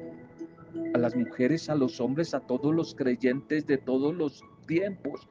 a 0.93 0.97
las 0.97 1.15
mujeres, 1.15 1.69
a 1.69 1.75
los 1.75 1.99
hombres, 1.99 2.33
a 2.33 2.39
todos 2.39 2.73
los 2.73 2.95
creyentes 2.95 3.65
de 3.67 3.77
todos 3.77 4.13
los 4.13 4.43
tiempos, 4.67 5.27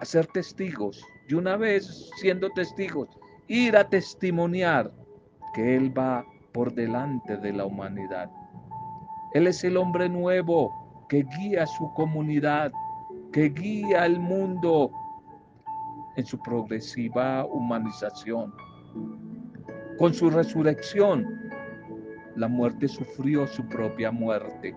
a 0.00 0.04
ser 0.04 0.26
testigos. 0.26 1.02
Y 1.28 1.34
una 1.34 1.56
vez 1.56 2.10
siendo 2.16 2.50
testigos, 2.50 3.08
ir 3.48 3.76
a 3.76 3.88
testimoniar 3.88 4.92
que 5.54 5.76
Él 5.76 5.96
va 5.96 6.24
por 6.52 6.74
delante 6.74 7.36
de 7.36 7.52
la 7.52 7.64
humanidad. 7.64 8.30
Él 9.34 9.46
es 9.46 9.62
el 9.64 9.76
hombre 9.76 10.08
nuevo 10.08 11.06
que 11.08 11.24
guía 11.38 11.66
su 11.66 11.92
comunidad, 11.94 12.72
que 13.32 13.50
guía 13.50 14.02
al 14.02 14.18
mundo 14.18 14.90
en 16.16 16.26
su 16.26 16.38
progresiva 16.42 17.44
humanización. 17.44 18.52
Con 19.98 20.12
su 20.12 20.30
resurrección, 20.30 21.26
la 22.36 22.48
muerte 22.48 22.88
sufrió 22.88 23.46
su 23.46 23.66
propia 23.66 24.10
muerte. 24.10 24.74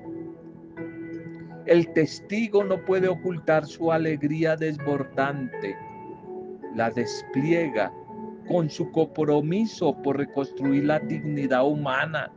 El 1.66 1.92
testigo 1.94 2.64
no 2.64 2.84
puede 2.86 3.08
ocultar 3.08 3.66
su 3.66 3.92
alegría 3.92 4.56
desbordante. 4.56 5.78
La 6.76 6.90
despliega 6.90 7.92
con 8.48 8.70
su 8.70 8.92
compromiso 8.92 9.96
por 10.02 10.18
reconstruir 10.18 10.86
la 10.86 11.00
dignidad 11.00 11.68
humana, 11.68 12.32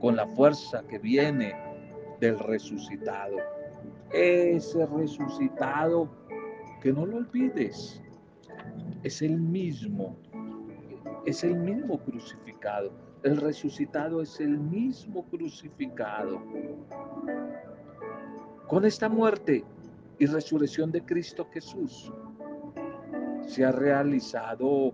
con 0.00 0.16
la 0.16 0.26
fuerza 0.28 0.82
que 0.88 0.98
viene 0.98 1.54
del 2.20 2.38
resucitado. 2.38 3.36
Ese 4.12 4.86
resucitado, 4.86 6.08
que 6.80 6.92
no 6.92 7.04
lo 7.04 7.18
olvides, 7.18 8.02
es 9.06 9.22
el 9.22 9.38
mismo, 9.38 10.16
es 11.26 11.44
el 11.44 11.54
mismo 11.54 11.96
crucificado. 12.00 12.90
El 13.22 13.36
resucitado 13.36 14.20
es 14.20 14.40
el 14.40 14.58
mismo 14.58 15.24
crucificado. 15.26 16.42
Con 18.66 18.84
esta 18.84 19.08
muerte 19.08 19.64
y 20.18 20.26
resurrección 20.26 20.90
de 20.90 21.04
Cristo 21.04 21.48
Jesús 21.52 22.12
se 23.46 23.64
ha 23.64 23.70
realizado 23.70 24.92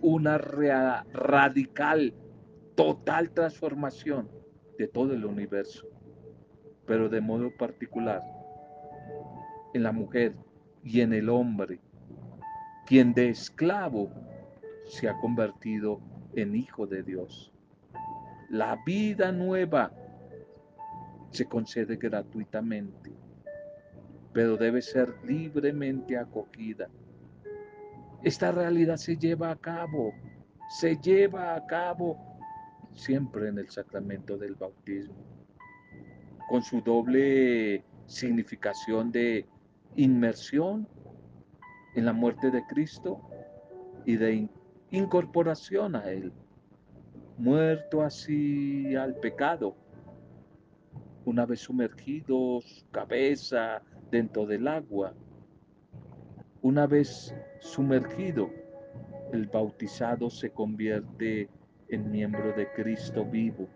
una 0.00 0.38
radical, 0.38 2.14
total 2.76 3.30
transformación 3.30 4.28
de 4.78 4.86
todo 4.86 5.12
el 5.12 5.24
universo, 5.24 5.88
pero 6.86 7.08
de 7.08 7.20
modo 7.20 7.50
particular 7.58 8.22
en 9.74 9.82
la 9.82 9.90
mujer 9.90 10.36
y 10.84 11.00
en 11.00 11.12
el 11.12 11.28
hombre, 11.28 11.80
quien 12.86 13.14
de 13.14 13.30
esclavo 13.30 14.10
se 14.86 15.08
ha 15.08 15.18
convertido 15.18 16.00
en 16.34 16.54
hijo 16.54 16.86
de 16.86 17.02
Dios. 17.02 17.52
La 18.50 18.78
vida 18.84 19.32
nueva 19.32 19.92
se 21.30 21.46
concede 21.46 21.96
gratuitamente, 21.96 23.10
pero 24.32 24.56
debe 24.56 24.82
ser 24.82 25.14
libremente 25.24 26.16
acogida. 26.16 26.88
Esta 28.22 28.52
realidad 28.52 28.96
se 28.96 29.16
lleva 29.16 29.50
a 29.50 29.56
cabo, 29.56 30.12
se 30.68 30.96
lleva 30.96 31.54
a 31.54 31.66
cabo 31.66 32.18
siempre 32.92 33.48
en 33.48 33.58
el 33.58 33.68
sacramento 33.70 34.36
del 34.36 34.54
bautismo, 34.54 35.16
con 36.48 36.62
su 36.62 36.80
doble 36.80 37.82
significación 38.06 39.10
de 39.10 39.46
inmersión 39.96 40.86
en 41.94 42.04
la 42.04 42.12
muerte 42.12 42.50
de 42.50 42.64
Cristo 42.66 43.20
y 44.04 44.16
de 44.16 44.48
incorporación 44.90 45.96
a 45.96 46.10
Él, 46.10 46.32
muerto 47.38 48.02
así 48.02 48.94
al 48.96 49.14
pecado, 49.16 49.76
una 51.24 51.46
vez 51.46 51.60
sumergido 51.60 52.60
su 52.60 52.86
cabeza 52.90 53.82
dentro 54.10 54.46
del 54.46 54.68
agua, 54.68 55.14
una 56.62 56.86
vez 56.86 57.34
sumergido, 57.60 58.50
el 59.32 59.46
bautizado 59.46 60.30
se 60.30 60.50
convierte 60.50 61.48
en 61.88 62.10
miembro 62.10 62.52
de 62.52 62.70
Cristo 62.72 63.24
vivo. 63.24 63.68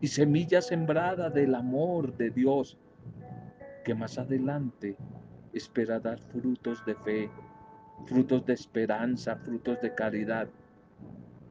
Y 0.00 0.06
semilla 0.06 0.62
sembrada 0.62 1.28
del 1.30 1.54
amor 1.54 2.16
de 2.16 2.30
Dios 2.30 2.78
que 3.84 3.94
más 3.94 4.18
adelante 4.18 4.96
espera 5.52 5.98
dar 5.98 6.18
frutos 6.32 6.84
de 6.84 6.94
fe, 6.94 7.30
frutos 8.06 8.44
de 8.46 8.54
esperanza, 8.54 9.36
frutos 9.36 9.80
de 9.80 9.94
caridad, 9.94 10.48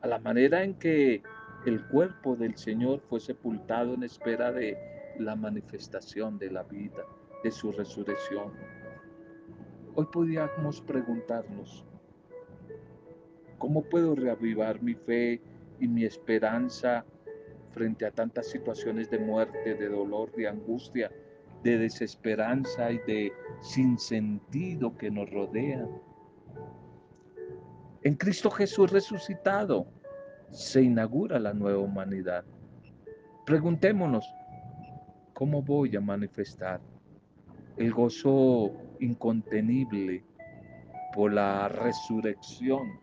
a 0.02 0.08
la 0.08 0.20
manera 0.20 0.64
en 0.64 0.76
que 0.76 1.22
el 1.66 1.86
cuerpo 1.88 2.36
del 2.36 2.56
Señor 2.58 3.02
fue 3.10 3.20
sepultado 3.20 3.94
en 3.94 4.04
espera 4.04 4.52
de 4.52 4.78
la 5.18 5.36
manifestación 5.36 6.40
de 6.40 6.52
la 6.52 6.64
vida, 6.64 7.04
de 7.44 7.52
su 7.52 7.72
resurrección. 7.72 8.54
Hoy 9.96 10.06
podríamos 10.12 10.80
preguntarnos, 10.82 11.86
¿cómo 13.58 13.84
puedo 13.84 14.16
reavivar 14.16 14.82
mi 14.82 14.94
fe 14.94 15.42
y 15.80 15.88
mi 15.88 16.06
esperanza 16.06 17.06
frente 17.72 18.06
a 18.06 18.12
tantas 18.12 18.48
situaciones 18.48 19.10
de 19.10 19.20
muerte, 19.20 19.76
de 19.76 19.90
dolor, 19.90 20.32
de 20.34 20.48
angustia, 20.48 21.12
de 21.64 21.78
desesperanza 21.78 22.92
y 22.92 23.00
de 23.00 23.34
sinsentido 23.62 24.96
que 24.98 25.12
nos 25.12 25.30
rodean? 25.30 25.90
En 28.04 28.16
Cristo 28.16 28.50
Jesús 28.50 28.92
resucitado 28.92 29.86
se 30.52 30.82
inaugura 30.82 31.38
la 31.38 31.54
nueva 31.54 31.80
humanidad. 31.80 32.46
Preguntémonos, 33.46 34.26
¿cómo 35.34 35.62
voy 35.62 35.96
a 35.96 36.02
manifestar 36.02 36.80
el 37.78 37.94
gozo 37.94 38.72
incontenible 39.00 40.24
por 41.14 41.34
la 41.34 41.68
resurrección, 41.68 43.00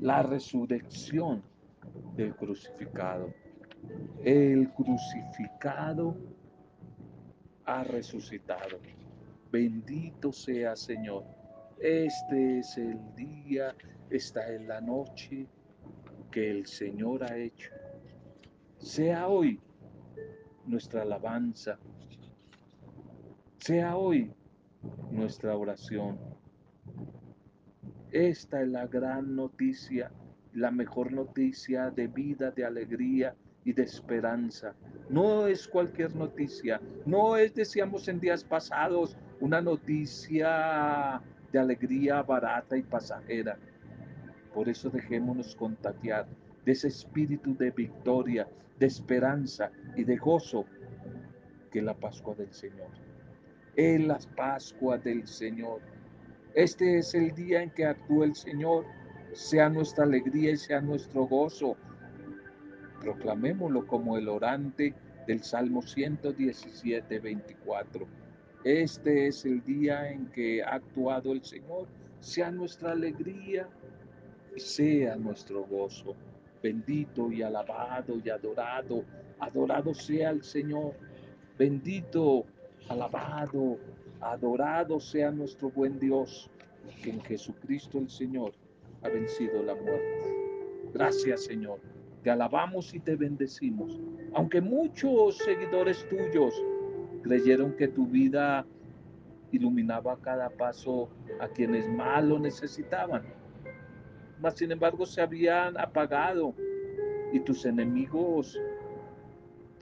la 0.00 0.22
resurrección 0.22 1.42
del 2.16 2.34
crucificado? 2.34 3.32
El 4.24 4.70
crucificado 4.72 6.16
ha 7.66 7.84
resucitado. 7.84 8.78
Bendito 9.50 10.32
sea 10.32 10.76
Señor. 10.76 11.24
Este 11.78 12.60
es 12.60 12.76
el 12.78 12.98
día 13.14 13.74
esta 14.10 14.48
es 14.52 14.60
la 14.62 14.80
noche 14.80 15.46
que 16.30 16.50
el 16.50 16.66
Señor 16.66 17.24
ha 17.24 17.36
hecho. 17.36 17.70
Sea 18.78 19.28
hoy 19.28 19.60
nuestra 20.66 21.02
alabanza. 21.02 21.78
Sea 23.58 23.96
hoy 23.96 24.30
nuestra 25.10 25.56
oración. 25.56 26.18
Esta 28.12 28.62
es 28.62 28.68
la 28.68 28.86
gran 28.86 29.34
noticia, 29.34 30.12
la 30.52 30.70
mejor 30.70 31.10
noticia 31.12 31.90
de 31.90 32.06
vida, 32.06 32.50
de 32.50 32.64
alegría 32.64 33.34
y 33.64 33.72
de 33.72 33.82
esperanza. 33.82 34.74
No 35.08 35.46
es 35.46 35.66
cualquier 35.66 36.14
noticia, 36.14 36.80
no 37.06 37.36
es, 37.36 37.54
decíamos 37.54 38.08
en 38.08 38.20
días 38.20 38.44
pasados, 38.44 39.16
una 39.40 39.60
noticia 39.60 41.20
de 41.52 41.58
alegría 41.58 42.22
barata 42.22 42.76
y 42.76 42.82
pasajera. 42.82 43.58
Por 44.52 44.68
eso 44.68 44.90
dejémonos 44.90 45.56
contagiar 45.56 46.26
de 46.64 46.72
ese 46.72 46.88
espíritu 46.88 47.56
de 47.56 47.70
victoria, 47.70 48.48
de 48.78 48.86
esperanza 48.86 49.70
y 49.96 50.04
de 50.04 50.16
gozo 50.16 50.64
que 51.74 51.80
es 51.80 51.84
la 51.84 51.94
Pascua 51.94 52.36
del 52.36 52.52
Señor. 52.52 52.86
Es 53.74 54.00
la 54.00 54.20
Pascua 54.36 54.96
del 54.96 55.26
Señor. 55.26 55.80
Este 56.54 56.98
es 56.98 57.14
el 57.14 57.34
día 57.34 57.62
en 57.64 57.70
que 57.70 57.84
actúa 57.84 58.26
el 58.26 58.36
Señor. 58.36 58.84
Sea 59.32 59.68
nuestra 59.68 60.04
alegría 60.04 60.52
y 60.52 60.56
sea 60.56 60.80
nuestro 60.80 61.26
gozo. 61.26 61.76
Proclamémoslo 63.04 63.86
como 63.86 64.16
el 64.16 64.28
orante 64.28 64.94
del 65.26 65.42
Salmo 65.42 65.82
117, 65.82 67.18
24. 67.18 68.06
Este 68.64 69.26
es 69.26 69.44
el 69.44 69.62
día 69.62 70.10
en 70.10 70.26
que 70.28 70.62
ha 70.62 70.76
actuado 70.76 71.32
el 71.32 71.44
Señor. 71.44 71.86
Sea 72.20 72.50
nuestra 72.50 72.92
alegría 72.92 73.68
sea 74.56 75.16
nuestro 75.16 75.64
gozo. 75.64 76.14
Bendito 76.62 77.30
y 77.30 77.42
alabado 77.42 78.18
y 78.24 78.30
adorado, 78.30 79.04
adorado 79.38 79.92
sea 79.92 80.30
el 80.30 80.42
Señor. 80.42 80.94
Bendito 81.58 82.46
Alabado, 82.88 83.78
adorado 84.20 85.00
sea 85.00 85.30
nuestro 85.30 85.70
buen 85.70 85.98
Dios, 85.98 86.50
que 87.02 87.10
en 87.10 87.20
Jesucristo 87.22 87.98
el 87.98 88.10
Señor 88.10 88.52
ha 89.02 89.08
vencido 89.08 89.62
la 89.62 89.74
muerte. 89.74 90.34
Gracias 90.92 91.44
Señor, 91.44 91.80
te 92.24 92.30
alabamos 92.30 92.94
y 92.94 93.00
te 93.00 93.14
bendecimos. 93.16 94.00
Aunque 94.32 94.60
muchos 94.60 95.36
seguidores 95.36 96.08
tuyos 96.08 96.54
creyeron 97.22 97.76
que 97.76 97.86
tu 97.86 98.06
vida 98.06 98.66
iluminaba 99.52 100.18
cada 100.20 100.48
paso 100.48 101.10
a 101.38 101.48
quienes 101.48 101.88
más 101.88 102.24
lo 102.24 102.38
necesitaban, 102.38 103.22
mas 104.40 104.54
sin 104.54 104.72
embargo 104.72 105.06
se 105.06 105.20
habían 105.20 105.78
apagado 105.78 106.54
y 107.32 107.40
tus 107.40 107.66
enemigos 107.66 108.58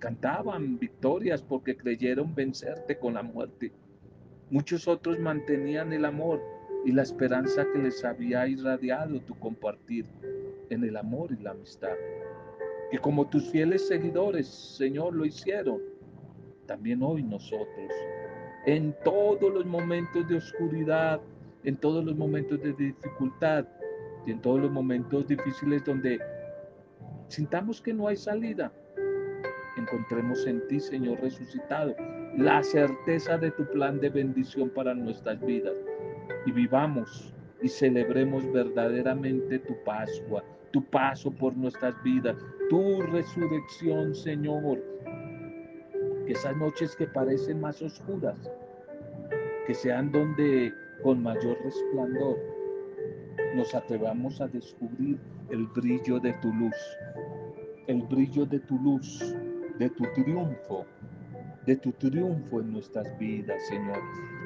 cantaban 0.01 0.79
victorias 0.81 1.43
porque 1.43 1.77
creyeron 1.77 2.35
vencerte 2.35 2.99
con 2.99 3.15
la 3.15 3.23
muerte. 3.23 3.73
Muchos 4.51 4.89
otros 4.89 5.19
mantenían 5.21 5.93
el 5.93 6.05
amor 6.05 6.43
y 6.85 6.91
la 6.91 7.03
esperanza 7.03 7.65
que 7.73 7.79
les 7.79 8.05
había 8.05 8.49
irradiado 8.49 9.21
tu 9.21 9.39
compartir 9.39 10.07
en 10.71 10.83
el 10.83 10.97
amor 10.97 11.31
y 11.33 11.43
la 11.43 11.53
amistad. 11.53 11.95
Y 12.93 12.99
como 12.99 13.27
tus 13.27 13.51
fieles 13.51 13.89
seguidores, 13.89 14.47
Señor, 14.47 15.15
lo 15.15 15.25
hicieron, 15.25 15.81
también 16.67 17.03
hoy 17.03 17.23
nosotros, 17.23 17.91
en 18.67 18.95
todos 19.03 19.53
los 19.53 19.65
momentos 19.65 20.29
de 20.29 20.37
oscuridad, 20.37 21.19
en 21.65 21.77
todos 21.79 22.05
los 22.05 22.15
momentos 22.15 22.63
de 22.63 22.75
dificultad 22.75 23.65
y 24.27 24.33
en 24.33 24.41
todos 24.43 24.61
los 24.61 24.71
momentos 24.71 25.27
difíciles 25.27 25.83
donde 25.85 26.21
sintamos 27.29 27.81
que 27.81 27.95
no 27.95 28.09
hay 28.09 28.17
salida, 28.17 28.71
encontremos 29.79 30.47
en 30.47 30.67
ti, 30.69 30.79
Señor 30.79 31.19
resucitado, 31.21 31.97
la 32.37 32.63
certeza 32.63 33.39
de 33.39 33.51
tu 33.53 33.65
plan 33.71 34.01
de 34.01 34.11
bendición 34.11 34.69
para 34.69 34.95
nuestras 34.95 35.41
vidas. 35.41 35.75
Y 36.45 36.53
vivamos 36.53 37.33
y 37.63 37.69
celebremos 37.69 38.51
verdaderamente 38.53 39.59
tu 39.61 39.75
Pascua, 39.85 40.45
tu 40.73 40.83
paso 40.85 41.31
por 41.31 41.57
nuestras 41.57 41.95
vidas, 42.03 42.37
tu 42.69 43.03
resurrección, 43.03 44.15
Señor. 44.15 44.83
Que 46.27 46.33
esas 46.33 46.57
noches 46.57 46.97
que 46.97 47.07
parecen 47.07 47.61
más 47.61 47.83
oscuras, 47.83 48.37
que 49.67 49.75
sean 49.75 50.11
donde 50.11 50.73
con 51.03 51.23
mayor 51.23 51.59
resplandor 51.65 52.39
nos 53.55 53.75
atrevamos 53.75 54.41
a 54.41 54.49
descubrir 54.49 55.19
el 55.51 55.67
brillo 55.67 56.19
de 56.21 56.33
tu 56.35 56.53
luz, 56.55 56.75
el 57.87 58.03
brillo 58.03 58.47
de 58.47 58.61
tu 58.61 58.79
luz, 58.79 59.35
de 59.79 59.91
tu 59.91 60.05
triunfo, 60.15 60.87
de 61.67 61.77
tu 61.77 61.93
triunfo 61.93 62.61
en 62.61 62.73
nuestras 62.73 63.19
vidas, 63.19 63.67
Señor. 63.69 63.99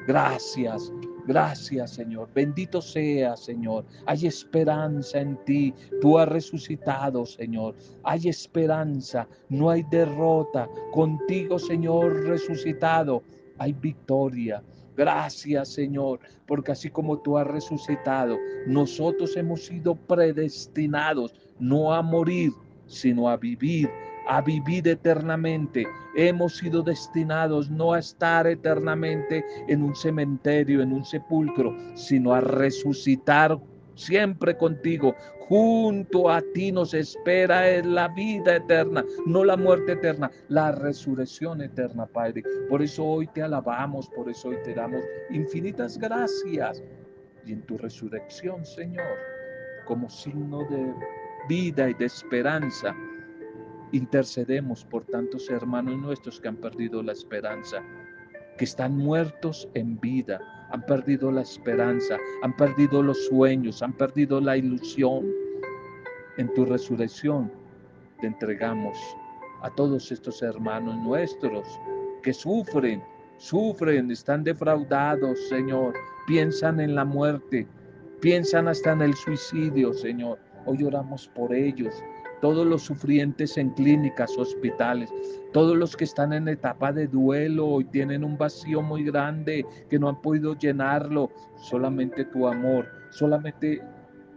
Gracias, 0.07 0.91
gracias, 1.27 1.91
Señor. 1.91 2.29
Bendito 2.33 2.81
sea, 2.81 3.35
Señor. 3.35 3.85
Hay 4.05 4.25
esperanza 4.25 5.19
en 5.19 5.37
ti. 5.45 5.73
Tú 6.01 6.17
has 6.17 6.27
resucitado, 6.27 7.25
Señor. 7.25 7.75
Hay 8.03 8.29
esperanza, 8.29 9.27
no 9.49 9.69
hay 9.69 9.83
derrota. 9.91 10.67
Contigo, 10.91 11.59
Señor, 11.59 12.25
resucitado, 12.25 13.21
hay 13.57 13.73
victoria. 13.73 14.63
Gracias, 14.95 15.69
Señor, 15.69 16.19
porque 16.47 16.71
así 16.71 16.89
como 16.89 17.19
tú 17.19 17.37
has 17.37 17.45
resucitado, 17.45 18.35
nosotros 18.65 19.37
hemos 19.37 19.63
sido 19.63 19.93
predestinados 19.93 21.35
no 21.59 21.93
a 21.93 22.01
morir, 22.01 22.51
sino 22.87 23.29
a 23.29 23.37
vivir, 23.37 23.89
a 24.27 24.41
vivir 24.41 24.87
eternamente. 24.87 25.87
Hemos 26.15 26.57
sido 26.57 26.81
destinados 26.81 27.69
no 27.69 27.93
a 27.93 27.99
estar 27.99 28.47
eternamente 28.47 29.43
en 29.67 29.83
un 29.83 29.95
cementerio, 29.95 30.81
en 30.81 30.93
un 30.93 31.05
sepulcro, 31.05 31.75
sino 31.95 32.33
a 32.33 32.41
resucitar 32.41 33.57
siempre 33.95 34.55
contigo. 34.55 35.15
Junto 35.47 36.29
a 36.29 36.41
ti 36.53 36.71
nos 36.73 36.93
espera 36.93 37.69
es 37.69 37.85
la 37.85 38.09
vida 38.09 38.57
eterna, 38.57 39.03
no 39.25 39.45
la 39.45 39.55
muerte 39.55 39.93
eterna, 39.93 40.29
la 40.49 40.73
resurrección 40.73 41.61
eterna, 41.61 42.05
Padre. 42.05 42.43
Por 42.69 42.81
eso 42.81 43.05
hoy 43.05 43.27
te 43.27 43.41
alabamos, 43.41 44.09
por 44.09 44.29
eso 44.29 44.49
hoy 44.49 44.57
te 44.65 44.73
damos 44.73 45.01
infinitas 45.29 45.97
gracias. 45.97 46.83
Y 47.45 47.53
en 47.53 47.61
tu 47.61 47.77
resurrección, 47.77 48.65
Señor, 48.65 49.17
como 49.85 50.09
signo 50.09 50.65
de 50.69 50.93
vida 51.47 51.89
y 51.89 51.93
de 51.93 52.05
esperanza, 52.05 52.93
intercedemos 53.91 54.83
por 54.85 55.05
tantos 55.05 55.49
hermanos 55.49 55.97
nuestros 55.97 56.39
que 56.39 56.47
han 56.47 56.57
perdido 56.57 57.01
la 57.01 57.13
esperanza, 57.13 57.81
que 58.57 58.65
están 58.65 58.97
muertos 58.97 59.69
en 59.73 59.99
vida, 59.99 60.39
han 60.71 60.85
perdido 60.85 61.31
la 61.31 61.41
esperanza, 61.41 62.17
han 62.43 62.55
perdido 62.55 63.01
los 63.01 63.25
sueños, 63.27 63.81
han 63.81 63.93
perdido 63.93 64.41
la 64.41 64.57
ilusión. 64.57 65.25
En 66.37 66.53
tu 66.53 66.65
resurrección 66.65 67.51
te 68.19 68.27
entregamos 68.27 68.97
a 69.61 69.69
todos 69.71 70.11
estos 70.11 70.41
hermanos 70.41 70.95
nuestros 70.97 71.67
que 72.23 72.33
sufren, 72.33 73.01
sufren, 73.37 74.11
están 74.11 74.43
defraudados, 74.43 75.47
Señor, 75.47 75.93
piensan 76.25 76.79
en 76.79 76.95
la 76.95 77.05
muerte, 77.05 77.67
piensan 78.21 78.67
hasta 78.67 78.91
en 78.91 79.01
el 79.01 79.13
suicidio, 79.13 79.93
Señor. 79.93 80.39
Hoy 80.65 80.83
oramos 80.83 81.27
por 81.29 81.53
ellos, 81.53 81.93
todos 82.41 82.65
los 82.65 82.83
sufrientes 82.83 83.57
en 83.57 83.69
clínicas, 83.71 84.37
hospitales, 84.37 85.11
todos 85.53 85.75
los 85.75 85.95
que 85.95 86.03
están 86.03 86.33
en 86.33 86.47
etapa 86.47 86.91
de 86.91 87.07
duelo 87.07 87.81
y 87.81 87.85
tienen 87.85 88.23
un 88.23 88.37
vacío 88.37 88.81
muy 88.81 89.03
grande 89.03 89.65
que 89.89 89.97
no 89.99 90.09
han 90.09 90.21
podido 90.21 90.55
llenarlo, 90.55 91.31
solamente 91.57 92.25
tu 92.25 92.47
amor, 92.47 92.87
solamente 93.09 93.81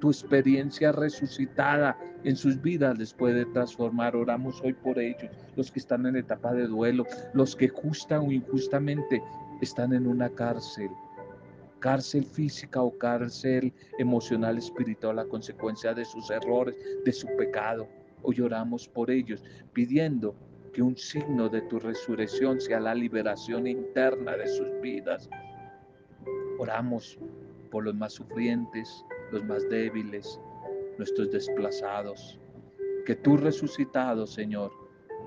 tu 0.01 0.09
experiencia 0.09 0.93
resucitada 0.93 1.97
en 2.25 2.37
sus 2.37 2.61
vidas 2.61 2.99
les 2.99 3.13
puede 3.13 3.45
transformar. 3.47 4.17
Oramos 4.17 4.61
hoy 4.63 4.73
por 4.73 4.99
ellos, 4.99 5.31
los 5.57 5.71
que 5.71 5.79
están 5.79 6.07
en 6.07 6.17
etapa 6.17 6.53
de 6.53 6.67
duelo, 6.67 7.05
los 7.35 7.55
que 7.55 7.69
justa 7.69 8.21
o 8.21 8.33
injustamente 8.33 9.23
están 9.61 9.93
en 9.93 10.07
una 10.07 10.31
cárcel, 10.31 10.91
cárcel 11.81 12.25
física 12.25 12.83
o 12.83 12.97
cárcel 12.97 13.73
emocional, 13.99 14.59
espiritual, 14.59 15.19
a 15.19 15.25
consecuencia 15.25 15.93
de 15.95 16.05
sus 16.05 16.31
errores, 16.31 16.77
de 17.05 17.13
su 17.13 17.27
pecado. 17.37 17.89
Hoy 18.23 18.41
oramos 18.41 18.87
por 18.87 19.11
ellos, 19.11 19.43
pidiendo 19.73 20.35
que 20.73 20.83
un 20.83 20.97
signo 20.97 21.49
de 21.49 21.63
tu 21.63 21.81
resurrección 21.81 22.61
sea 22.61 22.79
la 22.79 22.95
liberación 22.95 23.67
interna 23.67 24.37
de 24.37 24.47
sus 24.47 24.69
vidas. 24.81 25.29
Oramos 26.59 27.19
por 27.71 27.85
los 27.85 27.95
más 27.95 28.13
sufrientes, 28.13 29.05
los 29.33 29.45
más 29.45 29.69
débiles, 29.69 30.41
nuestros 30.99 31.31
desplazados. 31.31 32.39
Que 33.07 33.17
tú 33.17 33.37
resucitado, 33.37 34.27
Señor, 34.27 34.71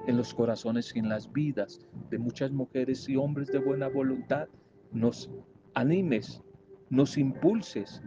en 0.08 0.18
los 0.18 0.34
corazones 0.34 0.96
y 0.96 1.00
en 1.00 1.10
las 1.10 1.32
vidas 1.32 1.80
de 2.10 2.20
muchas 2.20 2.52
mujeres 2.52 3.10
y 3.10 3.16
hombres 3.16 3.48
de 3.48 3.58
buena 3.58 3.88
voluntad, 3.88 4.48
nos 4.92 5.30
animes, 5.76 6.42
nos 6.90 7.18
impulses 7.18 8.02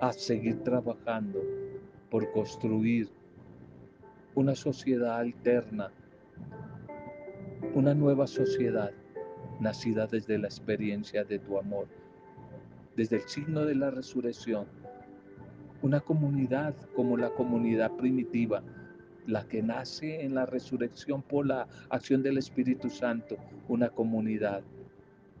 a 0.00 0.12
seguir 0.12 0.62
trabajando 0.62 1.42
por 2.10 2.30
construir 2.30 3.08
una 4.34 4.54
sociedad 4.54 5.18
alterna, 5.18 5.90
una 7.74 7.94
nueva 7.94 8.26
sociedad 8.26 8.92
nacida 9.60 10.06
desde 10.06 10.38
la 10.38 10.46
experiencia 10.46 11.24
de 11.24 11.40
tu 11.40 11.58
amor, 11.58 11.88
desde 12.96 13.16
el 13.16 13.22
signo 13.22 13.64
de 13.64 13.74
la 13.74 13.90
resurrección, 13.90 14.66
una 15.82 16.00
comunidad 16.00 16.74
como 16.94 17.16
la 17.16 17.30
comunidad 17.30 17.90
primitiva, 17.96 18.62
la 19.26 19.46
que 19.46 19.62
nace 19.62 20.24
en 20.24 20.34
la 20.34 20.46
resurrección 20.46 21.22
por 21.22 21.46
la 21.46 21.66
acción 21.90 22.22
del 22.22 22.38
Espíritu 22.38 22.88
Santo, 22.88 23.36
una 23.66 23.90
comunidad 23.90 24.62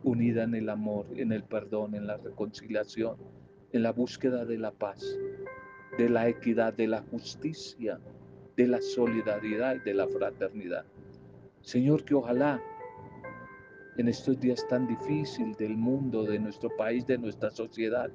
unida 0.02 0.44
en 0.44 0.54
el 0.54 0.68
amor, 0.68 1.06
en 1.16 1.32
el 1.32 1.42
perdón, 1.42 1.94
en 1.94 2.06
la 2.06 2.16
reconciliación, 2.16 3.16
en 3.72 3.82
la 3.82 3.92
búsqueda 3.92 4.44
de 4.44 4.58
la 4.58 4.70
paz, 4.70 5.18
de 5.98 6.08
la 6.08 6.28
equidad, 6.28 6.74
de 6.74 6.86
la 6.86 7.02
justicia, 7.02 7.98
de 8.56 8.66
la 8.66 8.80
solidaridad 8.80 9.76
y 9.76 9.80
de 9.80 9.94
la 9.94 10.08
fraternidad. 10.08 10.84
Señor, 11.60 12.04
que 12.04 12.14
ojalá 12.14 12.62
en 13.98 14.08
estos 14.08 14.38
días 14.38 14.66
tan 14.68 14.86
difíciles 14.86 15.58
del 15.58 15.76
mundo, 15.76 16.22
de 16.22 16.38
nuestro 16.38 16.70
país, 16.76 17.04
de 17.06 17.18
nuestra 17.18 17.50
sociedad, 17.50 18.10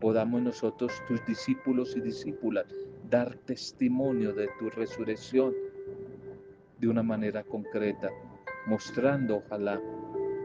podamos 0.00 0.42
nosotros, 0.42 0.92
tus 1.06 1.24
discípulos 1.26 1.94
y 1.96 2.00
discípulas, 2.00 2.66
dar 3.10 3.36
testimonio 3.44 4.32
de 4.32 4.48
tu 4.58 4.70
resurrección 4.70 5.54
de 6.78 6.88
una 6.88 7.02
manera 7.02 7.42
concreta, 7.44 8.08
mostrando, 8.66 9.36
ojalá, 9.36 9.80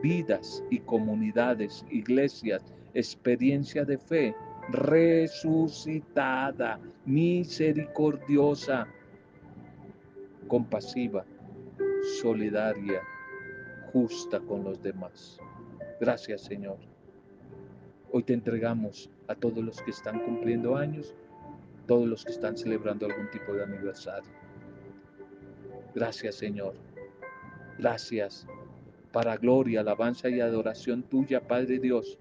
vidas 0.03 0.63
y 0.69 0.77
comunidades, 0.79 1.83
iglesias, 1.89 2.61
experiencia 2.93 3.85
de 3.85 3.97
fe 3.97 4.35
resucitada, 4.69 5.99
misericordiosa, 7.05 8.85
compasiva, 10.47 11.25
solidaria, 12.21 13.01
justa 13.93 14.41
con 14.41 14.65
los 14.65 14.81
demás. 14.83 15.39
Gracias, 16.01 16.41
Señor. 16.41 16.77
Hoy 18.11 18.23
te 18.23 18.33
entregamos 18.33 19.09
a 19.27 19.35
todos 19.35 19.63
los 19.63 19.81
que 19.81 19.91
están 19.91 20.19
cumpliendo 20.19 20.75
años, 20.75 21.15
todos 21.87 22.07
los 22.07 22.25
que 22.25 22.33
están 22.33 22.57
celebrando 22.57 23.05
algún 23.05 23.31
tipo 23.31 23.53
de 23.53 23.63
aniversario. 23.63 24.29
Gracias, 25.95 26.35
Señor. 26.35 26.75
Gracias. 27.79 28.45
Para 29.13 29.37
gloria, 29.37 29.81
alabanza 29.81 30.27
y 30.27 30.39
adoración 30.39 31.03
tuya, 31.03 31.47
Padre 31.47 31.77
Dios, 31.77 32.17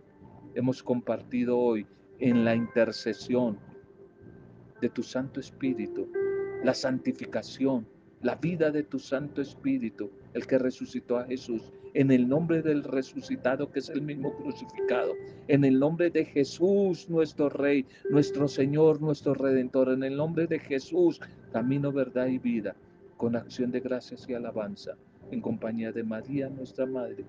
hemos 0.55 0.83
compartido 0.83 1.59
hoy 1.59 1.87
en 2.19 2.45
la 2.45 2.55
intercesión 2.55 3.59
de 4.79 4.91
tu 4.91 5.03
Santo 5.03 5.41
Espíritu, 5.41 6.07
la 6.63 6.75
santificación, 6.75 7.87
la 8.21 8.35
vida 8.35 8.71
de 8.71 8.83
tu 8.83 8.99
Santo 8.99 9.41
Espíritu, 9.41 10.11
el 10.35 10.47
que 10.47 10.59
resucitó 10.59 11.17
a 11.17 11.25
Jesús, 11.25 11.73
en 11.95 12.11
el 12.11 12.29
nombre 12.29 12.61
del 12.61 12.85
resucitado 12.85 13.73
que 13.73 13.79
es 13.79 13.89
el 13.89 14.03
mismo 14.03 14.37
crucificado, 14.37 15.15
en 15.49 15.65
el 15.65 15.79
nombre 15.79 16.11
de 16.11 16.27
Jesús 16.27 17.09
nuestro 17.09 17.49
Rey, 17.49 17.87
nuestro 18.11 18.49
Señor, 18.49 19.01
nuestro 19.01 19.33
Redentor, 19.33 19.93
en 19.93 20.05
el 20.05 20.15
nombre 20.15 20.47
de 20.47 20.59
Jesús, 20.59 21.23
camino, 21.55 21.91
verdad 21.91 22.27
y 22.27 22.39
vida, 22.39 22.77
con 23.17 23.35
acción 23.35 23.71
de 23.71 23.81
gracias 23.81 24.29
y 24.29 24.35
alabanza, 24.35 24.99
en 25.33 25.41
compañía 25.41 25.93
de 25.93 26.03
María, 26.03 26.49
nuestra 26.51 26.85
Madre, 26.85 27.25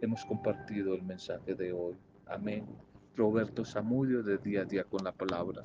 hemos 0.00 0.24
compartido 0.24 0.94
el 0.94 1.02
mensaje 1.02 1.54
de 1.54 1.72
hoy. 1.72 1.96
Amén. 2.26 2.64
Roberto 3.16 3.64
Zamudio 3.64 4.22
de 4.22 4.38
día 4.38 4.62
a 4.62 4.64
día 4.64 4.84
con 4.84 5.02
la 5.04 5.12
palabra. 5.12 5.62